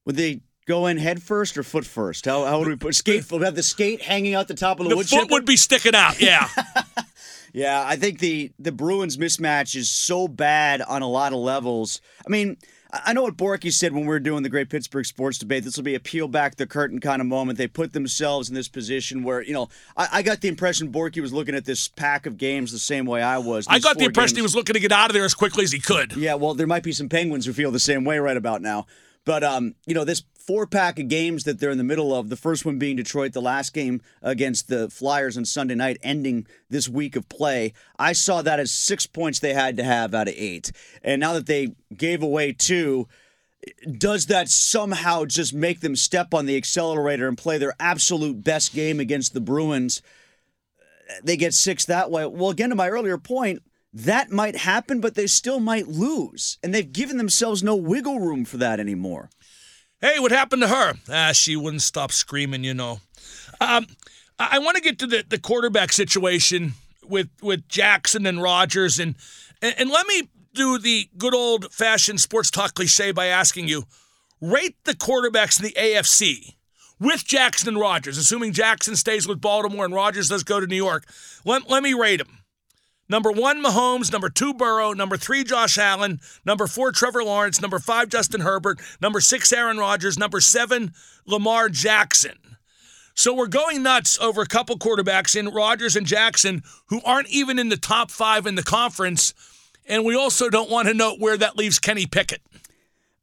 Would 0.06 0.16
they 0.16 0.42
go 0.66 0.88
in 0.88 0.98
head 0.98 1.22
first 1.22 1.58
or 1.58 1.64
foot 1.64 1.86
first? 1.86 2.26
How, 2.26 2.46
how 2.46 2.60
would 2.60 2.68
we 2.68 2.76
put 2.76 2.96
skate? 2.96 3.30
Would 3.32 3.42
have 3.42 3.56
the 3.56 3.64
skate 3.64 4.02
hanging 4.02 4.34
out 4.34 4.48
the 4.48 4.54
top 4.54 4.80
of 4.80 4.86
the, 4.86 4.92
the 4.92 4.96
wood 4.96 5.10
foot 5.10 5.22
chipper? 5.22 5.32
would 5.32 5.46
be 5.46 5.58
sticking 5.58 5.96
out. 5.96 6.22
Yeah. 6.22 6.50
yeah, 7.54 7.84
I 7.86 7.96
think 7.96 8.20
the 8.20 8.52
the 8.60 8.72
Bruins 8.72 9.18
mismatch 9.18 9.76
is 9.76 9.88
so 9.90 10.28
bad 10.28 10.82
on 10.82 11.02
a 11.02 11.08
lot 11.08 11.34
of 11.34 11.40
levels. 11.40 12.02
I 12.26 12.30
mean. 12.30 12.58
I 13.06 13.14
know 13.14 13.24
what 13.24 13.38
Borky 13.38 13.74
said 13.74 13.92
when 13.92 14.04
we 14.04 14.10
were 14.10 14.20
doing 14.20 14.44
the 14.44 14.50
Great 14.50 14.70
Pittsburgh 14.70 15.04
Sports 15.04 15.40
Debate. 15.40 15.64
This 15.64 15.78
will 15.78 15.84
be 15.84 15.96
a 15.96 16.00
peel 16.00 16.28
back 16.28 16.58
the 16.58 16.68
curtain 16.68 17.00
kind 17.00 17.22
of 17.22 17.28
moment. 17.28 17.58
They 17.58 17.68
put 17.68 17.92
themselves 17.92 18.50
in 18.50 18.54
this 18.54 18.68
position 18.68 19.24
where, 19.24 19.42
you 19.42 19.52
know, 19.52 19.70
I, 19.98 20.10
I 20.12 20.22
got 20.22 20.42
the 20.42 20.48
impression 20.48 20.92
Borky 20.92 21.20
was 21.20 21.34
looking 21.34 21.56
at 21.56 21.66
this 21.66 21.88
pack 21.88 22.28
of 22.28 22.38
games 22.38 22.72
the 22.72 22.78
same 22.78 23.08
way 23.08 23.24
I 23.24 23.40
was. 23.40 23.66
I 23.68 23.80
got 23.80 23.98
the 23.98 24.06
impression 24.06 24.36
games. 24.36 24.38
he 24.38 24.42
was 24.44 24.56
looking 24.56 24.76
to 24.76 24.80
get 24.80 24.92
out 24.92 25.10
of 25.10 25.16
there 25.16 25.26
as 25.26 25.34
quickly 25.34 25.64
as 25.64 25.72
he 25.72 25.80
could. 25.80 26.16
Yeah, 26.16 26.36
well, 26.36 26.54
there 26.54 26.68
might 26.68 26.84
be 26.84 26.92
some 26.92 27.10
Penguins 27.10 27.48
who 27.48 27.54
feel 27.54 27.72
the 27.72 27.80
same 27.80 28.04
way 28.04 28.20
right 28.20 28.38
about 28.38 28.62
now. 28.62 28.86
But 29.26 29.44
um, 29.44 29.74
you 29.88 29.96
know, 29.96 30.04
this 30.04 30.22
four 30.46 30.68
pack 30.68 31.00
of 31.00 31.08
games 31.08 31.46
that 31.46 31.60
they're 31.60 31.72
in 31.72 31.78
the 31.78 31.84
middle 31.84 32.14
of, 32.14 32.30
the 32.30 32.36
first 32.36 32.66
one 32.66 32.78
being 32.78 32.98
Detroit, 32.98 33.34
the 33.34 33.42
last 33.42 33.74
game 33.74 34.02
against 34.22 34.68
the 34.68 34.90
Flyers 34.90 35.38
on 35.38 35.46
Sunday 35.46 35.76
night, 35.76 35.98
ending 36.04 36.48
this 36.70 36.90
week 36.90 37.16
of 37.16 37.30
play. 37.30 37.74
I 37.98 38.14
saw 38.14 38.42
that 38.42 38.60
as 38.60 38.72
six 38.72 39.06
points 39.06 39.40
they 39.40 39.54
had 39.54 39.78
to 39.78 39.84
have 39.84 40.14
out 40.14 40.28
of 40.28 40.34
eight. 40.36 40.72
And 41.02 41.20
now 41.20 41.34
that 41.34 41.46
they 41.46 41.76
gave 41.96 42.22
away 42.22 42.52
two, 42.52 43.08
does 43.98 44.26
that 44.26 44.50
somehow 44.50 45.26
just 45.26 45.54
make 45.54 45.80
them 45.80 45.96
step 45.96 46.34
on 46.34 46.46
the 46.46 46.58
accelerator 46.58 47.28
and 47.28 47.38
play 47.38 47.58
their 47.58 47.76
absolute 47.80 48.44
best 48.44 48.74
game 48.74 49.00
against 49.00 49.34
the 49.34 49.42
Bruins? 49.42 50.02
They 51.24 51.38
get 51.38 51.54
six 51.54 51.86
that 51.86 52.12
way. 52.12 52.26
Well, 52.26 52.50
again, 52.50 52.70
to 52.70 52.76
my 52.76 52.90
earlier 52.90 53.18
point, 53.18 53.64
that 53.94 54.32
might 54.32 54.56
happen, 54.56 55.00
but 55.00 55.16
they 55.16 55.28
still 55.28 55.60
might 55.60 55.88
lose. 55.88 56.58
And 56.64 56.74
they've 56.74 56.92
given 56.92 57.18
themselves 57.18 57.64
no 57.64 57.76
wiggle 57.76 58.20
room 58.20 58.44
for 58.44 58.58
that 58.58 58.80
anymore. 58.80 59.30
Hey, 60.04 60.20
what 60.20 60.34
happened 60.34 60.62
to 60.64 60.68
her? 60.68 60.96
Ah, 61.10 61.32
she 61.32 61.56
wouldn't 61.56 61.82
stop 61.82 62.12
screaming, 62.12 62.66
you 62.66 62.74
know. 62.74 63.00
Um, 63.62 63.88
I 64.38 64.60
want 64.60 64.76
to 64.76 64.84
get 64.84 65.00
to 65.00 65.08
the, 65.08 65.24
the 65.26 65.40
quarterback 65.40 65.94
situation 65.94 66.74
with 67.08 67.30
with 67.42 67.70
Jackson 67.70 68.26
and 68.26 68.42
Rodgers, 68.42 69.00
and, 69.00 69.16
and 69.62 69.74
and 69.78 69.90
let 69.90 70.06
me 70.06 70.28
do 70.54 70.78
the 70.78 71.08
good 71.18 71.34
old 71.34 71.72
fashioned 71.72 72.20
sports 72.20 72.52
talk 72.52 72.74
cliche 72.74 73.14
by 73.14 73.28
asking 73.28 73.70
you 73.70 73.86
rate 74.42 74.76
the 74.84 74.94
quarterbacks 74.94 75.58
in 75.58 75.68
the 75.68 75.72
AFC 75.72 76.56
with 77.00 77.24
Jackson 77.24 77.70
and 77.70 77.80
Rodgers, 77.80 78.18
assuming 78.18 78.52
Jackson 78.52 78.98
stays 78.98 79.26
with 79.26 79.40
Baltimore 79.40 79.86
and 79.86 79.94
Rodgers 79.94 80.28
does 80.28 80.44
go 80.44 80.60
to 80.60 80.68
New 80.68 80.76
York. 80.76 81.06
Let, 81.46 81.70
let 81.70 81.82
me 81.82 81.94
rate 81.94 82.18
them. 82.18 82.43
Number 83.14 83.32
one, 83.32 83.64
Mahomes. 83.64 84.12
Number 84.12 84.28
two, 84.28 84.56
Burrow. 84.56 84.92
Number 84.92 85.18
three, 85.18 85.44
Josh 85.44 85.78
Allen. 85.78 86.20
Number 86.46 86.66
four, 86.66 86.92
Trevor 86.92 87.24
Lawrence. 87.24 87.62
Number 87.62 87.78
five, 87.78 88.10
Justin 88.10 88.42
Herbert. 88.42 88.82
Number 89.00 89.22
six, 89.22 89.54
Aaron 89.54 89.78
Rodgers. 89.78 90.18
Number 90.18 90.42
seven, 90.42 90.94
Lamar 91.28 91.70
Jackson. 91.70 92.40
So 93.14 93.32
we're 93.32 93.46
going 93.46 93.84
nuts 93.84 94.18
over 94.20 94.42
a 94.42 94.48
couple 94.48 94.80
quarterbacks 94.80 95.36
in 95.36 95.50
Rodgers 95.50 95.96
and 95.96 96.08
Jackson 96.08 96.64
who 96.88 97.02
aren't 97.06 97.30
even 97.30 97.60
in 97.60 97.70
the 97.70 97.78
top 97.78 98.10
five 98.10 98.48
in 98.48 98.56
the 98.56 98.64
conference. 98.64 99.36
And 99.86 100.04
we 100.06 100.16
also 100.16 100.50
don't 100.50 100.72
want 100.72 100.88
to 100.88 100.96
note 100.96 101.20
where 101.20 101.38
that 101.38 101.56
leaves 101.56 101.78
Kenny 101.78 102.08
Pickett. 102.08 102.42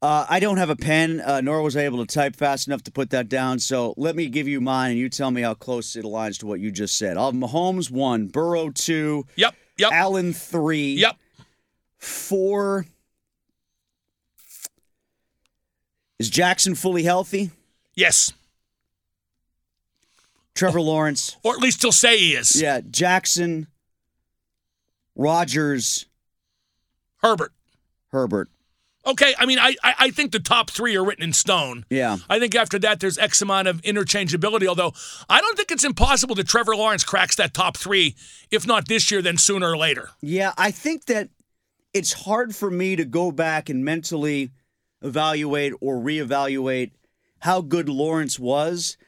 Uh, 0.00 0.24
I 0.30 0.38
don't 0.38 0.58
have 0.58 0.70
a 0.70 0.76
pen, 0.76 1.20
uh, 1.20 1.40
nor 1.40 1.62
was 1.62 1.76
I 1.76 1.80
able 1.80 2.06
to 2.06 2.14
type 2.14 2.36
fast 2.36 2.68
enough 2.68 2.84
to 2.84 2.92
put 2.92 3.10
that 3.10 3.28
down. 3.28 3.58
So 3.58 3.92
let 3.96 4.14
me 4.14 4.28
give 4.28 4.46
you 4.46 4.60
mine, 4.60 4.92
and 4.92 5.00
you 5.00 5.08
tell 5.08 5.32
me 5.32 5.42
how 5.42 5.54
close 5.54 5.96
it 5.96 6.04
aligns 6.04 6.38
to 6.38 6.46
what 6.46 6.60
you 6.60 6.70
just 6.70 6.96
said. 6.96 7.16
I'll 7.16 7.32
have 7.32 7.34
Mahomes 7.34 7.90
one, 7.90 8.28
Burrow 8.28 8.70
two, 8.70 9.26
Yep. 9.34 9.56
Yep. 9.80 9.92
Allen 9.92 10.32
three, 10.32 10.94
Yep. 10.94 11.16
four. 11.98 12.86
Is 16.18 16.28
Jackson 16.28 16.74
fully 16.74 17.02
healthy? 17.02 17.50
Yes. 17.94 18.32
Trevor 20.54 20.80
Lawrence, 20.82 21.36
Or 21.42 21.54
at 21.54 21.60
least 21.60 21.80
he'll 21.82 21.92
say 21.92 22.18
he 22.18 22.34
is. 22.34 22.60
yeah, 22.60 22.80
Jackson, 22.90 23.66
Rodgers, 25.16 26.06
Herbert. 27.22 27.52
Herbert. 28.12 28.48
Okay, 29.06 29.34
I 29.38 29.46
mean, 29.46 29.58
I, 29.58 29.74
I 29.82 30.10
think 30.10 30.30
the 30.32 30.40
top 30.40 30.68
three 30.70 30.94
are 30.94 31.04
written 31.04 31.24
in 31.24 31.32
stone. 31.32 31.86
Yeah. 31.88 32.18
I 32.28 32.38
think 32.38 32.54
after 32.54 32.78
that, 32.80 33.00
there's 33.00 33.16
X 33.16 33.40
amount 33.40 33.66
of 33.66 33.80
interchangeability. 33.80 34.66
Although 34.66 34.92
I 35.28 35.40
don't 35.40 35.56
think 35.56 35.70
it's 35.70 35.84
impossible 35.84 36.34
that 36.34 36.46
Trevor 36.48 36.76
Lawrence 36.76 37.02
cracks 37.02 37.36
that 37.36 37.54
top 37.54 37.78
three, 37.78 38.14
if 38.50 38.66
not 38.66 38.88
this 38.88 39.10
year, 39.10 39.22
then 39.22 39.38
sooner 39.38 39.70
or 39.70 39.76
later. 39.78 40.10
Yeah, 40.20 40.52
I 40.58 40.70
think 40.70 41.06
that 41.06 41.30
it's 41.94 42.12
hard 42.12 42.54
for 42.54 42.70
me 42.70 42.94
to 42.96 43.04
go 43.04 43.32
back 43.32 43.70
and 43.70 43.84
mentally 43.84 44.50
evaluate 45.02 45.72
or 45.80 45.96
reevaluate 45.96 46.90
how 47.40 47.62
good 47.62 47.88
Lawrence 47.88 48.38
was 48.38 48.98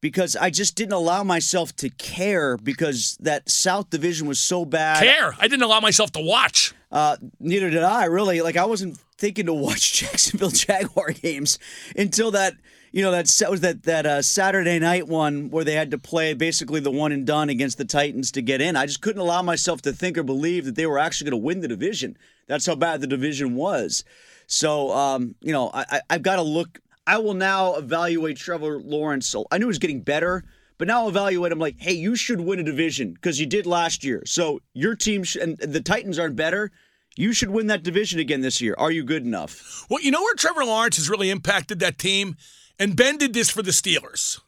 because 0.00 0.36
I 0.36 0.50
just 0.50 0.74
didn't 0.74 0.92
allow 0.92 1.22
myself 1.22 1.74
to 1.76 1.88
care 1.88 2.56
because 2.56 3.16
that 3.20 3.48
South 3.48 3.90
Division 3.90 4.26
was 4.26 4.38
so 4.38 4.64
bad. 4.64 5.02
Care. 5.02 5.34
I 5.38 5.48
didn't 5.48 5.62
allow 5.62 5.80
myself 5.80 6.12
to 6.12 6.20
watch. 6.20 6.74
Uh, 6.90 7.16
neither 7.40 7.70
did 7.70 7.82
I 7.82 8.06
really. 8.06 8.40
Like 8.40 8.56
I 8.56 8.64
wasn't 8.66 8.98
thinking 9.18 9.46
to 9.46 9.54
watch 9.54 9.92
Jacksonville 10.00 10.50
Jaguar 10.50 11.12
games 11.12 11.58
until 11.96 12.30
that 12.32 12.54
you 12.92 13.02
know 13.02 13.10
that 13.10 13.30
was 13.50 13.60
that 13.60 13.82
that 13.82 14.06
uh, 14.06 14.22
Saturday 14.22 14.78
night 14.78 15.06
one 15.06 15.50
where 15.50 15.64
they 15.64 15.74
had 15.74 15.90
to 15.90 15.98
play 15.98 16.34
basically 16.34 16.80
the 16.80 16.90
one 16.90 17.12
and 17.12 17.26
done 17.26 17.48
against 17.48 17.78
the 17.78 17.84
Titans 17.84 18.30
to 18.32 18.42
get 18.42 18.60
in. 18.60 18.76
I 18.76 18.86
just 18.86 19.02
couldn't 19.02 19.20
allow 19.20 19.42
myself 19.42 19.82
to 19.82 19.92
think 19.92 20.16
or 20.16 20.22
believe 20.22 20.64
that 20.64 20.76
they 20.76 20.86
were 20.86 20.98
actually 20.98 21.30
going 21.30 21.42
to 21.42 21.46
win 21.46 21.60
the 21.60 21.68
division. 21.68 22.16
That's 22.46 22.66
how 22.66 22.74
bad 22.74 23.00
the 23.00 23.06
division 23.06 23.54
was. 23.54 24.04
So 24.46 24.92
um, 24.92 25.34
you 25.40 25.52
know 25.52 25.70
I, 25.74 25.84
I 25.90 26.00
I've 26.10 26.22
got 26.22 26.36
to 26.36 26.42
look. 26.42 26.80
I 27.06 27.18
will 27.18 27.34
now 27.34 27.74
evaluate 27.74 28.36
Trevor 28.36 28.80
Lawrence. 28.80 29.26
So 29.26 29.46
I 29.50 29.58
knew 29.58 29.66
he 29.66 29.68
was 29.68 29.78
getting 29.78 30.00
better. 30.00 30.44
But 30.78 30.88
now 30.88 31.02
I'll 31.02 31.08
evaluate 31.08 31.52
him 31.52 31.58
like, 31.58 31.76
hey, 31.78 31.94
you 31.94 32.16
should 32.16 32.38
win 32.40 32.58
a 32.58 32.62
division 32.62 33.14
because 33.14 33.40
you 33.40 33.46
did 33.46 33.64
last 33.64 34.04
year. 34.04 34.22
So 34.26 34.60
your 34.74 34.94
team 34.94 35.24
sh- 35.24 35.36
and 35.36 35.56
the 35.56 35.80
Titans 35.80 36.18
aren't 36.18 36.36
better. 36.36 36.70
You 37.16 37.32
should 37.32 37.50
win 37.50 37.66
that 37.68 37.82
division 37.82 38.20
again 38.20 38.42
this 38.42 38.60
year. 38.60 38.74
Are 38.76 38.90
you 38.90 39.02
good 39.02 39.24
enough? 39.24 39.86
Well, 39.88 40.02
you 40.02 40.10
know 40.10 40.20
where 40.20 40.34
Trevor 40.34 40.64
Lawrence 40.64 40.98
has 40.98 41.08
really 41.08 41.30
impacted 41.30 41.78
that 41.80 41.98
team? 41.98 42.36
And 42.78 42.94
Ben 42.94 43.16
did 43.16 43.32
this 43.32 43.48
for 43.48 43.62
the 43.62 43.70
Steelers. 43.70 44.38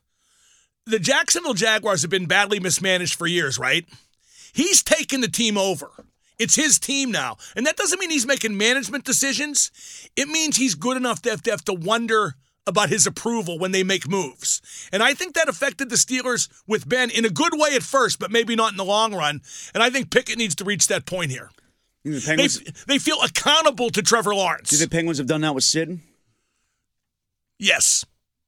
The 0.84 0.98
Jacksonville 0.98 1.54
Jaguars 1.54 2.02
have 2.02 2.10
been 2.10 2.26
badly 2.26 2.60
mismanaged 2.60 3.14
for 3.14 3.26
years, 3.26 3.58
right? 3.58 3.86
He's 4.52 4.82
taken 4.82 5.22
the 5.22 5.28
team 5.28 5.56
over. 5.56 5.90
It's 6.38 6.54
his 6.54 6.78
team 6.78 7.10
now. 7.10 7.36
And 7.56 7.66
that 7.66 7.76
doesn't 7.76 7.98
mean 7.98 8.10
he's 8.10 8.26
making 8.26 8.56
management 8.56 9.04
decisions. 9.04 9.70
It 10.14 10.28
means 10.28 10.56
he's 10.56 10.74
good 10.74 10.96
enough 10.96 11.22
to 11.22 11.30
have 11.30 11.64
to, 11.64 11.74
wonder 11.74 12.34
about 12.66 12.90
his 12.90 13.06
approval 13.06 13.58
when 13.58 13.72
they 13.72 13.82
make 13.82 14.06
moves. 14.06 14.60
And 14.92 15.02
I 15.02 15.14
think 15.14 15.34
that 15.34 15.48
affected 15.48 15.88
the 15.88 15.96
Steelers 15.96 16.48
with 16.66 16.86
Ben 16.86 17.08
in 17.10 17.24
a 17.24 17.30
good 17.30 17.54
way 17.54 17.74
at 17.74 17.82
first, 17.82 18.18
but 18.18 18.30
maybe 18.30 18.54
not 18.54 18.72
in 18.72 18.76
the 18.76 18.84
long 18.84 19.14
run. 19.14 19.40
And 19.72 19.82
I 19.82 19.88
think 19.88 20.10
Pickett 20.10 20.36
needs 20.36 20.54
to 20.56 20.64
reach 20.64 20.86
that 20.88 21.06
point 21.06 21.30
here. 21.30 21.50
The 22.04 22.10
They, 22.10 22.20
Penguins, 22.20 22.84
they 22.86 22.98
feel 22.98 23.20
accountable 23.22 23.90
to 23.90 24.02
Trevor 24.02 24.34
Lawrence. 24.34 24.70
do 24.70 24.76
the 24.76 24.88
Penguins 24.88 25.18
have 25.18 25.26
done 25.26 25.40
that 25.42 25.54
with 25.54 25.64
Sid? 25.64 26.00
Yes. 27.58 28.04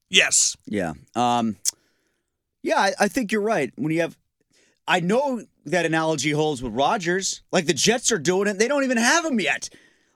Yes. 0.08 0.56
Yeah. 0.66 0.94
Um, 1.14 1.56
yeah, 2.62 2.78
I, 2.78 2.92
I 3.00 3.08
think 3.08 3.32
you're 3.32 3.40
right. 3.40 3.72
When 3.76 3.92
you 3.92 4.00
have, 4.02 4.16
I 4.86 5.00
know 5.00 5.42
that 5.66 5.86
analogy 5.86 6.30
holds 6.30 6.62
with 6.62 6.72
Rodgers. 6.74 7.42
Like 7.52 7.66
the 7.66 7.74
Jets 7.74 8.12
are 8.12 8.18
doing 8.18 8.48
it. 8.48 8.58
They 8.58 8.68
don't 8.68 8.84
even 8.84 8.98
have 8.98 9.24
him 9.24 9.40
yet. 9.40 9.68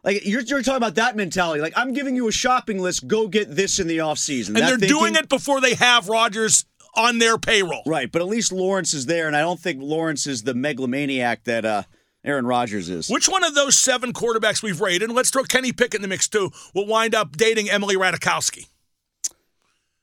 Like 0.03 0.25
you're, 0.27 0.43
you're 0.43 0.63
talking 0.63 0.77
about 0.77 0.97
that 0.97 1.17
mentality. 1.17 1.61
Like 1.61 1.73
I'm 1.77 1.93
giving 1.93 2.15
you 2.15 2.29
a 2.29 2.33
shopping 2.33 2.79
list. 2.81 3.07
Go 3.07 3.27
get 3.29 3.55
this 3.55 3.79
in 3.79 3.87
the 3.87 3.99
offseason. 3.99 4.49
And 4.49 4.59
they're 4.59 4.77
doing 4.77 5.15
it 5.17 5.29
before 5.29 5.61
they 5.61 5.75
have 5.75 6.09
Rodgers 6.09 6.67
on 6.95 7.19
their 7.19 7.39
payroll. 7.39 7.83
Right, 7.87 8.11
but 8.11 8.21
at 8.23 8.29
least 8.29 8.53
Lawrence 8.53 8.95
is 8.95 9.07
there, 9.07 9.27
and 9.27 9.35
I 9.37 9.41
don't 9.41 9.59
think 9.59 9.83
Lawrence 9.83 10.27
is 10.27 10.43
the 10.43 10.55
megalomaniac 10.55 11.45
that 11.45 11.65
uh, 11.65 11.83
Aaron 12.25 12.47
Rodgers 12.47 12.89
is. 12.89 13.09
Which 13.09 13.29
one 13.29 13.45
of 13.45 13.55
those 13.55 13.77
seven 13.77 14.13
quarterbacks 14.13 14.63
we've 14.63 14.81
rated, 14.81 15.03
and 15.03 15.15
let's 15.15 15.31
throw 15.31 15.45
Kenny 15.45 15.73
Pickett 15.73 15.97
in 15.97 16.03
the 16.03 16.09
mix 16.09 16.27
too, 16.27 16.51
will 16.75 16.87
wind 16.87 17.15
up 17.15 17.37
dating 17.37 17.71
Emily 17.71 17.97
Ratajkowski? 17.97 18.69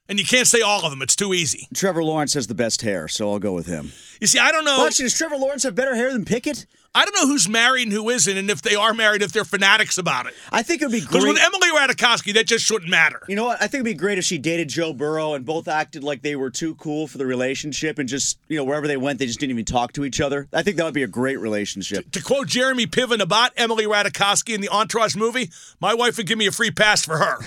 And 0.08 0.20
you 0.20 0.26
can't 0.26 0.48
say 0.48 0.62
all 0.62 0.84
of 0.84 0.92
them; 0.92 1.02
it's 1.02 1.16
too 1.16 1.34
easy. 1.34 1.68
Trevor 1.74 2.04
Lawrence 2.04 2.34
has 2.34 2.48
the 2.48 2.54
best 2.54 2.82
hair, 2.82 3.08
so 3.08 3.32
I'll 3.32 3.40
go 3.40 3.54
with 3.54 3.68
him. 3.68 3.92
You 4.20 4.28
see, 4.28 4.40
I 4.40 4.52
don't 4.52 4.66
know. 4.66 4.78
Well, 4.78 4.88
actually, 4.88 5.06
does 5.06 5.18
Trevor 5.18 5.38
Lawrence 5.38 5.64
have 5.64 5.74
better 5.74 5.96
hair 5.96 6.12
than 6.12 6.26
Pickett? 6.26 6.66
I 6.94 7.06
don't 7.06 7.16
know 7.16 7.28
who's 7.28 7.48
married 7.48 7.84
and 7.84 7.94
who 7.94 8.10
isn't, 8.10 8.38
and 8.38 8.50
if 8.50 8.62
they 8.62 8.76
are 8.76 8.94
married, 8.94 9.22
if 9.22 9.32
they're 9.32 9.46
fanatics 9.46 9.98
about 9.98 10.26
it. 10.26 10.34
I 10.52 10.62
think 10.62 10.82
it 10.82 10.86
would 10.86 10.92
be 10.92 11.00
great. 11.00 11.12
Because 11.12 11.26
with 11.26 11.40
Emily 11.40 11.70
Ratajkowski, 11.70 12.34
that 12.34 12.48
just 12.48 12.66
shouldn't 12.66 12.92
matter. 12.92 13.22
you 13.30 13.36
know 13.38 13.46
what? 13.46 13.62
I 13.62 13.68
think 13.68 13.76
it'd 13.76 13.86
be 13.86 13.94
great 13.94 14.18
if 14.18 14.26
she 14.26 14.38
dated 14.38 14.68
Joe 14.68 14.92
Burrow 14.92 15.34
and 15.34 15.46
both 15.46 15.70
acted 15.70 16.04
like 16.04 16.22
they 16.22 16.36
were 16.36 16.50
too 16.50 16.76
cool 16.76 17.08
for 17.08 17.18
the 17.18 17.26
relationship 17.26 17.98
and 17.98 18.10
just, 18.10 18.40
you 18.50 18.58
know, 18.58 18.66
wherever 18.66 18.90
they 18.90 18.98
went, 18.98 19.20
they 19.20 19.26
just 19.26 19.40
didn't 19.40 19.52
even 19.52 19.64
talk 19.64 19.94
to 19.94 20.04
each 20.04 20.20
other. 20.20 20.50
I 20.52 20.64
think 20.64 20.76
that 20.78 20.84
would 20.84 20.94
be 20.94 21.04
a 21.04 21.08
great 21.08 21.40
relationship. 21.40 22.12
To 22.12 22.22
quote 22.22 22.48
Jeremy 22.48 22.88
Piven 22.88 23.22
about 23.22 23.54
Emily 23.56 23.86
Ratajkowski 23.86 24.54
in 24.54 24.60
the 24.60 24.70
Entourage 24.70 25.16
movie, 25.16 25.50
my 25.80 25.94
wife 25.94 26.18
would 26.18 26.28
give 26.28 26.38
me 26.38 26.48
a 26.48 26.52
free 26.52 26.72
pass 26.72 27.06
for 27.06 27.18
her. 27.18 27.38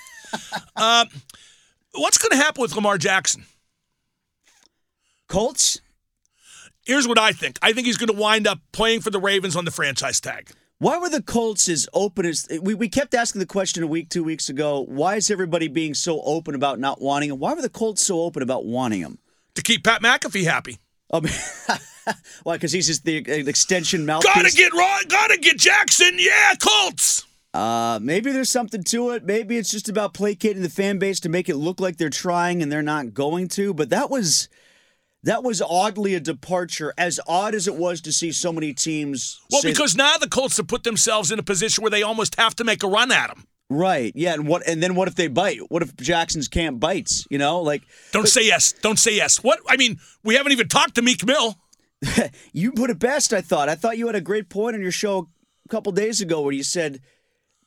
uh, 0.76 1.06
what's 1.92 2.18
going 2.18 2.30
to 2.30 2.36
happen 2.36 2.62
with 2.62 2.76
Lamar 2.76 2.98
Jackson? 2.98 3.46
Colts? 5.28 5.80
Here's 6.86 7.08
what 7.08 7.18
I 7.18 7.32
think. 7.32 7.58
I 7.62 7.72
think 7.72 7.88
he's 7.88 7.96
going 7.96 8.14
to 8.14 8.18
wind 8.18 8.46
up 8.46 8.60
playing 8.70 9.00
for 9.00 9.10
the 9.10 9.18
Ravens 9.18 9.56
on 9.56 9.64
the 9.64 9.72
franchise 9.72 10.20
tag. 10.20 10.52
Why 10.78 10.98
were 10.98 11.08
the 11.08 11.20
Colts 11.22 11.68
as 11.68 11.88
open 11.92 12.24
as 12.26 12.46
we, 12.62 12.74
we 12.74 12.88
kept 12.88 13.12
asking 13.12 13.40
the 13.40 13.46
question 13.46 13.82
a 13.82 13.88
week, 13.88 14.08
two 14.08 14.22
weeks 14.22 14.48
ago? 14.48 14.84
Why 14.86 15.16
is 15.16 15.28
everybody 15.28 15.66
being 15.66 15.94
so 15.94 16.20
open 16.22 16.54
about 16.54 16.78
not 16.78 17.00
wanting 17.00 17.30
him? 17.30 17.40
Why 17.40 17.54
were 17.54 17.62
the 17.62 17.68
Colts 17.68 18.06
so 18.06 18.20
open 18.20 18.40
about 18.40 18.66
wanting 18.66 19.00
him? 19.00 19.18
To 19.56 19.62
keep 19.62 19.82
Pat 19.82 20.00
McAfee 20.00 20.44
happy. 20.44 20.78
Um, 21.10 21.24
why? 22.44 22.54
Because 22.54 22.70
he's 22.70 22.86
just 22.86 23.04
the 23.04 23.18
uh, 23.18 23.48
extension 23.48 24.06
mouthpiece. 24.06 24.32
Gotta 24.34 24.52
get 24.52 24.72
Ron, 24.72 25.02
gotta 25.08 25.38
get 25.38 25.58
Jackson. 25.58 26.12
Yeah, 26.18 26.54
Colts. 26.60 27.24
Uh, 27.52 27.98
maybe 28.00 28.30
there's 28.30 28.50
something 28.50 28.84
to 28.84 29.10
it. 29.10 29.24
Maybe 29.24 29.56
it's 29.56 29.70
just 29.70 29.88
about 29.88 30.14
placating 30.14 30.62
the 30.62 30.68
fan 30.68 30.98
base 30.98 31.18
to 31.20 31.28
make 31.28 31.48
it 31.48 31.56
look 31.56 31.80
like 31.80 31.96
they're 31.96 32.10
trying 32.10 32.62
and 32.62 32.70
they're 32.70 32.82
not 32.82 33.14
going 33.14 33.48
to. 33.48 33.72
But 33.72 33.90
that 33.90 34.10
was 34.10 34.48
that 35.26 35.42
was 35.42 35.60
oddly 35.60 36.14
a 36.14 36.20
departure. 36.20 36.94
As 36.96 37.20
odd 37.26 37.54
as 37.54 37.66
it 37.66 37.74
was 37.74 38.00
to 38.02 38.12
see 38.12 38.30
so 38.32 38.52
many 38.52 38.72
teams. 38.72 39.40
Well, 39.50 39.62
because 39.62 39.96
now 39.96 40.16
the 40.16 40.28
Colts 40.28 40.56
have 40.56 40.68
put 40.68 40.84
themselves 40.84 41.30
in 41.32 41.38
a 41.38 41.42
position 41.42 41.82
where 41.82 41.90
they 41.90 42.02
almost 42.02 42.36
have 42.36 42.54
to 42.56 42.64
make 42.64 42.82
a 42.82 42.88
run 42.88 43.10
at 43.10 43.30
him. 43.30 43.44
right, 43.68 44.12
yeah, 44.14 44.34
and 44.34 44.46
what? 44.46 44.66
And 44.66 44.80
then 44.80 44.94
what 44.94 45.08
if 45.08 45.16
they 45.16 45.26
bite? 45.26 45.60
What 45.68 45.82
if 45.82 45.96
Jackson's 45.96 46.46
camp 46.46 46.78
bites? 46.78 47.26
You 47.28 47.38
know, 47.38 47.60
like 47.60 47.82
Don't 48.12 48.28
say 48.28 48.46
yes. 48.46 48.72
Don't 48.72 48.98
say 48.98 49.16
yes. 49.16 49.42
What? 49.42 49.58
I 49.68 49.76
mean, 49.76 49.98
we 50.22 50.36
haven't 50.36 50.52
even 50.52 50.68
talked 50.68 50.94
to 50.94 51.02
Meek 51.02 51.26
Mill. 51.26 51.56
you 52.52 52.72
put 52.72 52.90
it 52.90 53.00
best. 53.00 53.32
I 53.32 53.40
thought. 53.40 53.68
I 53.68 53.74
thought 53.74 53.98
you 53.98 54.06
had 54.06 54.16
a 54.16 54.20
great 54.20 54.48
point 54.48 54.76
on 54.76 54.82
your 54.82 54.92
show 54.92 55.28
a 55.64 55.68
couple 55.68 55.90
days 55.92 56.20
ago 56.20 56.40
where 56.40 56.52
you 56.52 56.62
said. 56.62 57.00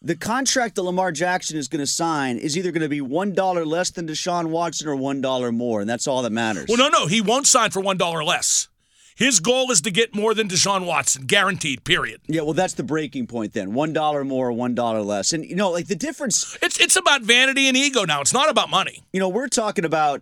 The 0.02 0.16
contract 0.16 0.76
that 0.76 0.84
Lamar 0.84 1.12
Jackson 1.12 1.58
is 1.58 1.68
going 1.68 1.82
to 1.82 1.88
sign 1.88 2.38
is 2.38 2.58
either 2.58 2.72
going 2.72 2.84
to 2.84 2.88
be 2.90 3.02
one 3.02 3.34
dollar 3.34 3.66
less 3.66 3.90
than 3.90 4.08
Deshaun 4.08 4.46
Watson 4.46 4.88
or 4.88 4.96
one 4.96 5.20
dollar 5.20 5.52
more, 5.52 5.82
and 5.82 5.90
that's 5.90 6.08
all 6.08 6.22
that 6.22 6.32
matters. 6.32 6.68
Well, 6.70 6.78
no, 6.78 6.88
no, 6.88 7.06
he 7.06 7.20
won't 7.20 7.48
sign 7.48 7.72
for 7.72 7.82
one 7.82 7.98
dollar 7.98 8.24
less. 8.24 8.70
His 9.18 9.42
goal 9.42 9.70
is 9.72 9.82
to 9.82 9.92
get 9.92 10.16
more 10.16 10.34
than 10.34 10.48
Deshaun 10.48 10.86
Watson, 10.86 11.26
guaranteed. 11.26 11.84
Period. 11.84 12.22
Yeah, 12.28 12.44
well, 12.44 12.54
that's 12.54 12.76
the 12.76 12.84
breaking 12.84 13.28
point 13.28 13.52
then. 13.52 13.74
One 13.74 13.92
dollar 13.92 14.24
more, 14.24 14.54
one 14.54 14.74
dollar 14.74 15.02
less, 15.02 15.34
and 15.34 15.44
you 15.44 15.58
know, 15.58 15.70
like 15.70 15.88
the 15.88 15.96
difference. 15.96 16.58
It's 16.62 16.80
it's 16.80 16.96
about 16.96 17.24
vanity 17.24 17.68
and 17.68 17.76
ego 17.76 18.06
now. 18.06 18.22
It's 18.22 18.32
not 18.32 18.50
about 18.50 18.70
money. 18.70 19.04
You 19.12 19.20
know, 19.20 19.28
we're 19.28 19.50
talking 19.50 19.84
about 19.84 20.22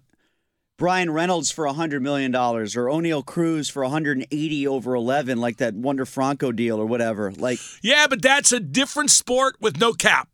Bryan 0.78 1.10
Reynolds 1.12 1.50
for 1.52 1.66
hundred 1.68 2.04
million 2.04 2.32
dollars, 2.32 2.76
or 2.76 2.86
Oneil 2.86 3.26
Cruz 3.26 3.68
for 3.68 3.82
180 3.82 4.68
over 4.68 4.94
11, 4.94 5.40
like 5.40 5.58
that 5.58 5.74
Wander 5.74 6.06
Franco 6.06 6.52
deal 6.52 6.80
or 6.80 6.86
whatever. 6.86 7.32
Like, 7.32 7.60
Yeah, 7.82 8.06
but 8.08 8.22
that's 8.22 8.52
a 8.52 8.60
different 8.60 9.10
sport 9.10 9.56
with 9.60 9.80
no 9.80 9.94
cap. 9.94 10.30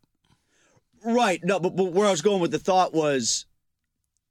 right? 1.02 1.42
No, 1.42 1.58
but, 1.58 1.76
but 1.76 1.92
where 1.92 2.06
I 2.06 2.10
was 2.10 2.22
going 2.22 2.40
with 2.40 2.50
the 2.50 2.58
thought 2.58 2.92
was. 2.94 3.46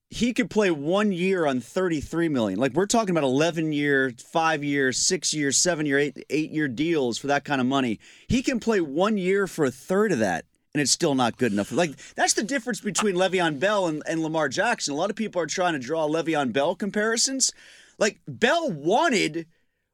He 0.09 0.31
could 0.31 0.51
play 0.51 0.69
one 0.69 1.11
year 1.11 1.47
on 1.47 1.59
33 1.59 2.29
million. 2.29 2.59
Like 2.59 2.73
we're 2.73 2.85
talking 2.85 3.09
about 3.09 3.23
11 3.23 3.73
year, 3.73 4.13
five 4.31 4.63
year, 4.63 4.91
six 4.91 5.33
year, 5.33 5.51
seven 5.51 5.87
year, 5.87 5.97
eight, 5.97 6.23
eight 6.29 6.51
year 6.51 6.67
deals 6.67 7.17
for 7.17 7.25
that 7.25 7.43
kind 7.43 7.59
of 7.59 7.65
money. 7.65 7.99
He 8.27 8.43
can 8.43 8.59
play 8.59 8.79
one 8.79 9.17
year 9.17 9.47
for 9.47 9.65
a 9.65 9.71
third 9.71 10.11
of 10.11 10.19
that. 10.19 10.45
And 10.73 10.81
it's 10.81 10.91
still 10.91 11.15
not 11.15 11.37
good 11.37 11.51
enough. 11.51 11.71
Like 11.71 11.91
that's 12.15 12.33
the 12.33 12.43
difference 12.43 12.81
between 12.81 13.15
Le'Veon 13.15 13.59
Bell 13.59 13.87
and, 13.87 14.01
and 14.07 14.21
Lamar 14.21 14.49
Jackson. 14.49 14.93
A 14.93 14.97
lot 14.97 15.09
of 15.09 15.15
people 15.15 15.41
are 15.41 15.47
trying 15.47 15.73
to 15.73 15.79
draw 15.79 16.07
Le'Veon 16.07 16.51
Bell 16.51 16.75
comparisons. 16.75 17.51
Like 17.99 18.19
Bell 18.27 18.71
wanted 18.71 19.45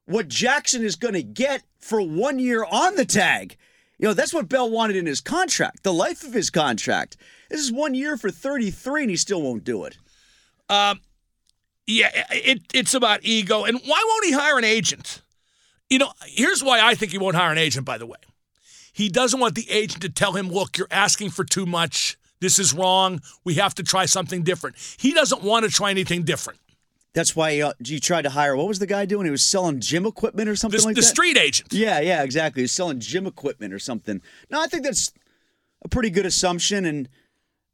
what 0.05 0.27
Jackson 0.27 0.83
is 0.83 0.95
going 0.95 1.13
to 1.13 1.23
get 1.23 1.63
for 1.79 2.01
one 2.01 2.39
year 2.39 2.63
on 2.63 2.95
the 2.95 3.05
tag. 3.05 3.57
You 3.97 4.07
know, 4.07 4.13
that's 4.13 4.33
what 4.33 4.47
Bell 4.47 4.69
wanted 4.69 4.95
in 4.95 5.05
his 5.05 5.19
contract, 5.19 5.83
the 5.83 5.93
life 5.93 6.23
of 6.23 6.33
his 6.33 6.49
contract. 6.49 7.17
This 7.49 7.59
is 7.59 7.71
one 7.71 7.93
year 7.93 8.15
for 8.15 8.31
33 8.31 9.01
and 9.01 9.09
he 9.09 9.17
still 9.17 9.41
won't 9.41 9.65
do 9.65 9.83
it. 9.83 9.97
Um, 10.69 11.01
Yeah, 11.85 12.09
it, 12.31 12.61
it's 12.73 12.93
about 12.93 13.19
ego. 13.23 13.65
And 13.65 13.79
why 13.85 14.03
won't 14.07 14.25
he 14.25 14.31
hire 14.31 14.57
an 14.57 14.63
agent? 14.63 15.21
You 15.89 15.97
know, 15.97 16.11
here's 16.25 16.63
why 16.63 16.79
I 16.81 16.93
think 16.95 17.11
he 17.11 17.17
won't 17.17 17.35
hire 17.35 17.51
an 17.51 17.57
agent, 17.57 17.85
by 17.85 17.97
the 17.97 18.05
way. 18.05 18.19
He 18.93 19.09
doesn't 19.09 19.39
want 19.39 19.55
the 19.55 19.69
agent 19.69 20.01
to 20.01 20.09
tell 20.09 20.33
him, 20.33 20.49
look, 20.49 20.77
you're 20.77 20.87
asking 20.91 21.29
for 21.31 21.43
too 21.43 21.65
much. 21.65 22.17
This 22.41 22.57
is 22.59 22.73
wrong. 22.73 23.21
We 23.43 23.55
have 23.55 23.75
to 23.75 23.83
try 23.83 24.05
something 24.05 24.43
different. 24.43 24.75
He 24.97 25.13
doesn't 25.13 25.43
want 25.43 25.65
to 25.65 25.71
try 25.71 25.89
anything 25.91 26.23
different. 26.23 26.59
That's 27.13 27.35
why 27.35 27.59
uh, 27.59 27.73
you 27.83 27.99
tried 27.99 28.21
to 28.21 28.29
hire. 28.29 28.55
What 28.55 28.67
was 28.67 28.79
the 28.79 28.85
guy 28.87 29.05
doing? 29.05 29.25
He 29.25 29.31
was 29.31 29.43
selling 29.43 29.79
gym 29.81 30.05
equipment 30.05 30.47
or 30.47 30.55
something 30.55 30.79
The, 30.79 30.85
like 30.85 30.95
the 30.95 31.01
that. 31.01 31.07
street 31.07 31.37
agent. 31.37 31.73
Yeah, 31.73 31.99
yeah, 31.99 32.23
exactly. 32.23 32.63
He's 32.63 32.71
selling 32.71 32.99
gym 32.99 33.25
equipment 33.25 33.73
or 33.73 33.79
something. 33.79 34.21
No, 34.49 34.61
I 34.61 34.67
think 34.67 34.83
that's 34.83 35.11
a 35.83 35.89
pretty 35.89 36.11
good 36.11 36.25
assumption, 36.25 36.85
and 36.85 37.09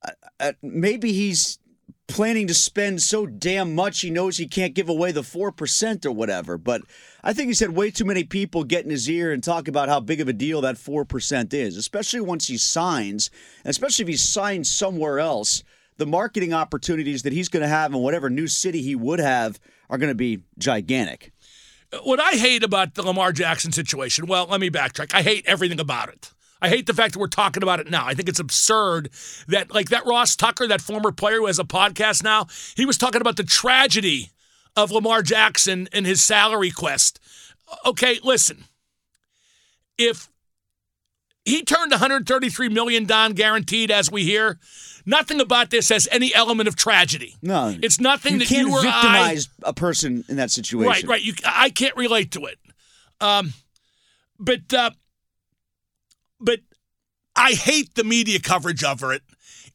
uh, 0.07 0.11
uh, 0.39 0.51
maybe 0.63 1.11
he's 1.11 1.59
planning 2.07 2.47
to 2.47 2.53
spend 2.53 3.01
so 3.01 3.25
damn 3.25 3.73
much 3.73 4.01
he 4.01 4.09
knows 4.09 4.37
he 4.37 4.47
can't 4.47 4.75
give 4.75 4.89
away 4.89 5.11
the 5.11 5.23
four 5.23 5.51
percent 5.51 6.05
or 6.05 6.11
whatever. 6.11 6.57
But 6.57 6.81
I 7.23 7.33
think 7.33 7.47
he's 7.47 7.59
had 7.59 7.75
way 7.75 7.91
too 7.91 8.05
many 8.05 8.23
people 8.23 8.63
get 8.63 8.85
in 8.85 8.91
his 8.91 9.09
ear 9.09 9.31
and 9.31 9.43
talk 9.43 9.67
about 9.67 9.89
how 9.89 9.99
big 9.99 10.21
of 10.21 10.27
a 10.27 10.33
deal 10.33 10.61
that 10.61 10.77
four 10.77 11.05
percent 11.05 11.53
is, 11.53 11.77
especially 11.77 12.21
once 12.21 12.47
he 12.47 12.57
signs, 12.57 13.29
especially 13.63 14.03
if 14.03 14.09
he 14.09 14.17
signs 14.17 14.71
somewhere 14.71 15.19
else. 15.19 15.63
The 15.97 16.05
marketing 16.05 16.53
opportunities 16.53 17.23
that 17.23 17.31
he's 17.31 17.47
going 17.47 17.61
to 17.63 17.69
have 17.69 17.93
in 17.93 17.99
whatever 17.99 18.29
new 18.29 18.47
city 18.47 18.81
he 18.81 18.95
would 18.95 19.19
have 19.19 19.61
are 19.89 19.97
going 19.97 20.11
to 20.11 20.15
be 20.15 20.41
gigantic. 20.57 21.31
What 22.03 22.19
I 22.19 22.31
hate 22.31 22.63
about 22.63 22.95
the 22.95 23.03
Lamar 23.03 23.31
Jackson 23.31 23.71
situation, 23.71 24.25
well, 24.27 24.45
let 24.45 24.59
me 24.59 24.69
backtrack. 24.69 25.13
I 25.13 25.21
hate 25.21 25.45
everything 25.45 25.79
about 25.79 26.09
it. 26.09 26.33
I 26.65 26.69
hate 26.69 26.87
the 26.87 26.95
fact 26.95 27.13
that 27.13 27.19
we're 27.19 27.27
talking 27.27 27.61
about 27.61 27.79
it 27.79 27.91
now. 27.91 28.07
I 28.07 28.15
think 28.15 28.27
it's 28.27 28.39
absurd 28.39 29.11
that, 29.47 29.71
like 29.71 29.89
that 29.89 30.03
Ross 30.07 30.35
Tucker, 30.35 30.65
that 30.65 30.81
former 30.81 31.11
player 31.11 31.37
who 31.37 31.45
has 31.45 31.59
a 31.59 31.63
podcast 31.63 32.23
now, 32.23 32.47
he 32.75 32.87
was 32.87 32.97
talking 32.97 33.21
about 33.21 33.37
the 33.37 33.43
tragedy 33.43 34.31
of 34.75 34.89
Lamar 34.89 35.21
Jackson 35.21 35.87
and 35.93 36.07
his 36.07 36.23
salary 36.23 36.71
quest. 36.71 37.19
Okay, 37.85 38.19
listen. 38.23 38.63
If 39.99 40.27
he 41.45 41.61
turned 41.61 41.91
133 41.91 42.69
million 42.69 43.05
down 43.05 43.33
guaranteed, 43.33 43.91
as 43.91 44.11
we 44.11 44.23
hear, 44.23 44.57
nothing 45.05 45.39
about 45.39 45.69
this 45.69 45.89
has 45.89 46.07
any 46.11 46.33
element 46.33 46.67
of 46.67 46.75
tragedy. 46.75 47.35
No, 47.43 47.75
it's 47.79 47.99
nothing 47.99 48.33
you 48.33 48.39
that 48.39 48.49
you 48.49 48.71
or 48.71 48.81
victimize 48.81 49.49
a 49.61 49.71
person 49.71 50.25
in 50.27 50.37
that 50.37 50.49
situation. 50.49 50.87
Right, 50.87 51.03
right. 51.03 51.21
You, 51.21 51.33
I 51.45 51.69
can't 51.69 51.95
relate 51.95 52.31
to 52.31 52.45
it. 52.45 52.57
Um, 53.21 53.53
but 54.39 54.73
uh, 54.73 54.89
but 56.39 56.59
I 57.35 57.51
hate 57.51 57.95
the 57.95 58.03
media 58.03 58.39
coverage 58.39 58.83
of 58.83 59.03
it. 59.03 59.21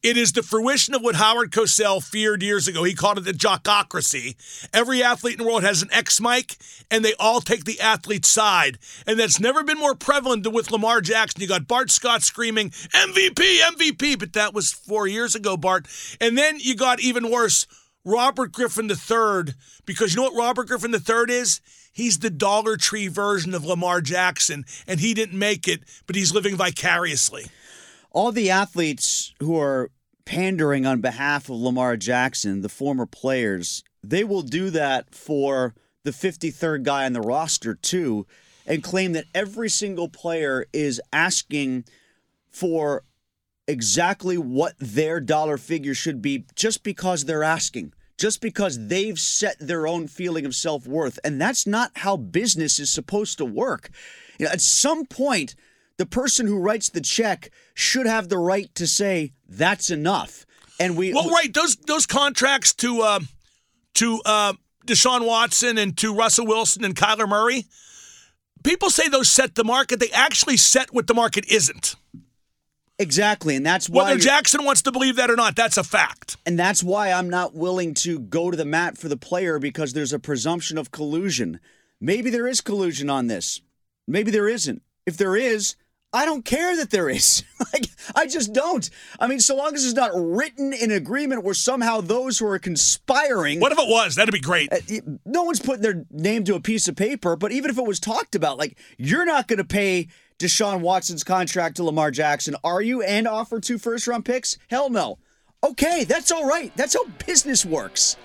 It 0.03 0.17
is 0.17 0.33
the 0.33 0.43
fruition 0.43 0.95
of 0.95 1.03
what 1.03 1.17
Howard 1.17 1.51
Cosell 1.51 2.03
feared 2.03 2.43
years 2.43 2.67
ago. 2.67 2.85
He 2.85 2.95
called 2.95 3.19
it 3.19 3.25
the 3.25 3.33
jockocracy. 3.33 4.35
Every 4.73 5.03
athlete 5.03 5.35
in 5.39 5.45
the 5.45 5.47
world 5.47 5.63
has 5.63 5.83
an 5.83 5.91
ex 5.93 6.19
mic, 6.23 6.57
and 6.91 7.05
they 7.05 7.13
all 7.21 7.43
take 7.43 7.65
the 7.65 7.79
athlete's 7.81 8.31
side. 8.31 8.79
And 9.07 9.21
that's 9.21 9.39
never 9.39 9.63
been 9.63 9.79
more 9.79 9.95
prevalent 9.95 10.45
than 10.45 10.55
with 10.55 10.71
Lamar 10.71 11.03
Jackson. 11.03 11.43
You 11.43 11.49
got 11.49 11.69
Bart 11.69 11.91
Scott 11.91 12.23
screaming, 12.23 12.71
MVP, 12.71 13.59
MVP, 13.59 14.19
but 14.19 14.33
that 14.33 14.55
was 14.55 14.73
four 14.73 15.07
years 15.07 15.35
ago, 15.35 15.59
Bart. 15.59 15.87
And 16.19 16.39
then 16.39 16.57
you 16.59 16.75
got 16.75 17.01
even 17.01 17.31
worse, 17.31 17.67
Robert 18.05 18.53
Griffin 18.53 18.91
III, 18.91 19.55
because 19.85 20.15
you 20.15 20.17
know 20.17 20.31
what 20.31 20.39
Robert 20.39 20.69
Griffin 20.69 20.95
III 20.95 21.35
is? 21.35 21.61
He's 21.93 22.21
the 22.21 22.31
Dollar 22.31 22.77
Tree 22.77 23.09
version 23.09 23.55
of 23.55 23.65
Lamar 23.65 24.01
Jackson, 24.01 24.65
and 24.87 25.01
he 25.01 25.13
didn't 25.13 25.39
make 25.39 25.69
it, 25.69 25.83
but 26.07 26.17
he's 26.17 26.33
living 26.33 26.57
vicariously. 26.57 27.47
All 28.11 28.33
the 28.33 28.51
athletes 28.51 29.35
who 29.41 29.59
are 29.59 29.91
pandering 30.25 30.87
on 30.87 31.01
behalf 31.01 31.51
of 31.51 31.57
Lamar 31.57 31.97
Jackson, 31.97 32.63
the 32.63 32.69
former 32.69 33.07
players, 33.07 33.83
they 34.03 34.25
will 34.25 34.43
do 34.43 34.71
that 34.71 35.15
for 35.15 35.75
the 36.05 36.11
53rd 36.11 36.85
guy 36.85 37.05
on 37.05 37.13
the 37.13 37.21
roster, 37.21 37.75
too, 37.75 38.27
and 38.67 38.83
claim 38.83 39.13
that 39.13 39.27
every 39.35 39.69
single 39.69 40.09
player 40.09 40.65
is 40.73 41.01
asking 41.13 41.85
for 42.49 43.05
exactly 43.71 44.37
what 44.37 44.75
their 44.79 45.21
dollar 45.21 45.57
figure 45.57 45.95
should 45.95 46.21
be 46.21 46.45
just 46.55 46.83
because 46.83 47.25
they're 47.25 47.45
asking 47.45 47.93
just 48.21 48.43
because 48.43 48.89
they've 48.89 49.19
set 49.19 49.57
their 49.59 49.87
own 49.87 50.07
feeling 50.07 50.45
of 50.45 50.55
self 50.55 50.87
worth. 50.87 51.19
And 51.25 51.41
that's 51.41 51.67
not 51.67 51.91
how 51.97 52.19
business 52.19 52.79
is 52.79 52.91
supposed 52.91 53.39
to 53.39 53.47
work. 53.47 53.89
You 54.39 54.45
know, 54.45 54.53
at 54.53 54.61
some 54.61 55.07
point, 55.07 55.55
the 55.97 56.05
person 56.05 56.47
who 56.47 56.59
writes 56.59 56.91
the 56.91 57.01
check 57.01 57.51
should 57.73 58.07
have 58.07 58.29
the 58.29 58.39
right 58.39 58.73
to 58.75 58.87
say, 58.87 59.33
that's 59.49 59.91
enough. 59.91 60.45
And 60.79 60.99
we. 60.99 61.15
Well, 61.15 61.31
right. 61.31 61.53
Those, 61.53 61.77
those 61.77 62.05
contracts 62.07 62.75
to, 62.75 63.01
uh, 63.01 63.21
to 63.95 64.21
uh, 64.27 64.53
Deshaun 64.87 65.27
Watson 65.27 65.79
and 65.79 65.97
to 65.99 66.15
Russell 66.15 66.47
Wilson 66.47 66.85
and 66.85 66.95
Kyler 66.95 67.29
Murray, 67.29 67.65
people 68.63 68.91
say 68.91 69.09
those 69.09 69.31
set 69.31 69.55
the 69.55 69.65
market. 69.65 69.99
They 69.99 70.11
actually 70.11 70.59
set 70.59 70.93
what 70.93 71.07
the 71.07 71.15
market 71.15 71.51
isn't. 71.51 71.97
Exactly, 73.01 73.57
and 73.57 73.65
that's 73.65 73.89
why 73.89 74.05
whether 74.05 74.21
Jackson 74.21 74.63
wants 74.63 74.83
to 74.83 74.93
believe 74.93 75.17
that 75.17 75.31
or 75.31 75.37
not, 75.37 75.57
that's 75.57 75.79
a 75.79 75.83
fact. 75.83 76.37
And 76.45 76.59
that's 76.59 76.85
why 76.85 77.11
I'm 77.11 77.31
not 77.31 77.55
willing 77.55 77.95
to 77.95 78.19
go 78.19 78.51
to 78.51 78.57
the 78.59 78.67
mat 78.67 78.99
for 78.99 79.09
the 79.09 79.17
player 79.17 79.59
because 79.59 79.95
there's 79.95 80.13
a 80.13 80.19
presumption 80.19 80.77
of 80.77 80.91
collusion. 80.91 81.61
Maybe 81.99 82.29
there 82.29 82.47
is 82.47 82.61
collusion 82.61 83.09
on 83.09 83.27
this. 83.27 83.63
Maybe 84.07 84.31
there 84.31 84.49
isn't. 84.49 84.83
If 85.07 85.17
there 85.17 85.35
is, 85.35 85.77
I 86.13 86.27
don't 86.27 86.45
care 86.45 86.77
that 86.77 86.91
there 86.91 87.09
is. 87.09 87.43
like 87.73 87.87
I 88.15 88.27
just 88.27 88.53
don't. 88.53 88.89
I 89.19 89.29
mean, 89.29 89.41
so 89.41 89.57
long 89.57 89.75
as 89.75 89.87
it's 89.87 89.95
not 89.95 90.11
written 90.15 90.75
in 90.75 90.91
agreement 90.91 91.43
where 91.43 91.55
somehow 91.55 92.03
those 92.03 92.39
who 92.39 92.47
are 92.49 92.59
conspiring. 92.59 93.61
What 93.61 93.73
if 93.73 93.79
it 93.79 93.89
was? 93.89 94.17
That'd 94.17 94.35
be 94.35 94.41
great. 94.41 94.71
Uh, 94.71 94.79
no 95.25 95.45
one's 95.45 95.61
putting 95.61 95.83
their 95.83 96.05
name 96.11 96.45
to 96.45 96.55
a 96.55 96.61
piece 96.61 96.87
of 96.87 96.97
paper, 96.97 97.35
but 97.35 97.51
even 97.51 97.71
if 97.71 97.79
it 97.79 97.87
was 97.87 97.99
talked 97.99 98.35
about, 98.35 98.59
like 98.59 98.77
you're 98.99 99.25
not 99.25 99.49
going 99.49 99.57
to 99.57 99.65
pay 99.65 100.09
Deshaun 100.41 100.81
Watson's 100.81 101.23
contract 101.23 101.77
to 101.77 101.85
Lamar 101.85 102.11
Jackson, 102.11 102.57
are 102.65 102.81
you? 102.81 103.03
And 103.03 103.29
offer 103.29 103.61
two 103.61 103.77
first 103.77 104.07
round 104.07 104.25
picks? 104.25 104.57
Hell 104.71 104.89
no. 104.89 105.19
Okay, 105.63 106.05
that's 106.05 106.33
all 106.33 106.47
right. 106.49 106.75
That's 106.77 106.95
how 106.95 107.05
business 107.27 107.67
works. 107.67 108.17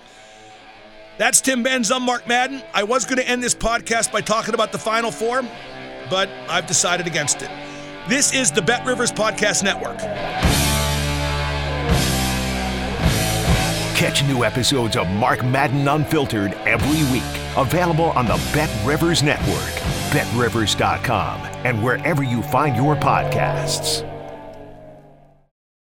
That's 1.18 1.42
Tim 1.42 1.62
Benz. 1.62 1.90
I'm 1.90 2.02
Mark 2.02 2.26
Madden. 2.26 2.62
I 2.72 2.84
was 2.84 3.04
going 3.04 3.18
to 3.18 3.28
end 3.28 3.42
this 3.42 3.54
podcast 3.54 4.12
by 4.12 4.22
talking 4.22 4.54
about 4.54 4.72
the 4.72 4.78
Final 4.78 5.10
Four, 5.10 5.42
but 6.08 6.30
I've 6.48 6.66
decided 6.66 7.06
against 7.06 7.42
it. 7.42 7.50
This 8.08 8.32
is 8.32 8.50
the 8.50 8.62
Bet 8.62 8.86
Rivers 8.86 9.12
Podcast 9.12 9.62
Network. 9.62 9.98
Catch 13.98 14.24
new 14.24 14.42
episodes 14.44 14.96
of 14.96 15.06
Mark 15.08 15.44
Madden 15.44 15.86
Unfiltered 15.88 16.52
every 16.64 17.12
week. 17.12 17.24
Available 17.58 18.10
on 18.10 18.26
the 18.26 18.40
Bet 18.54 18.70
Rivers 18.86 19.22
Network, 19.22 19.74
betrivers.com, 20.12 21.40
and 21.66 21.82
wherever 21.82 22.22
you 22.22 22.42
find 22.42 22.76
your 22.76 22.94
podcasts. 22.94 24.15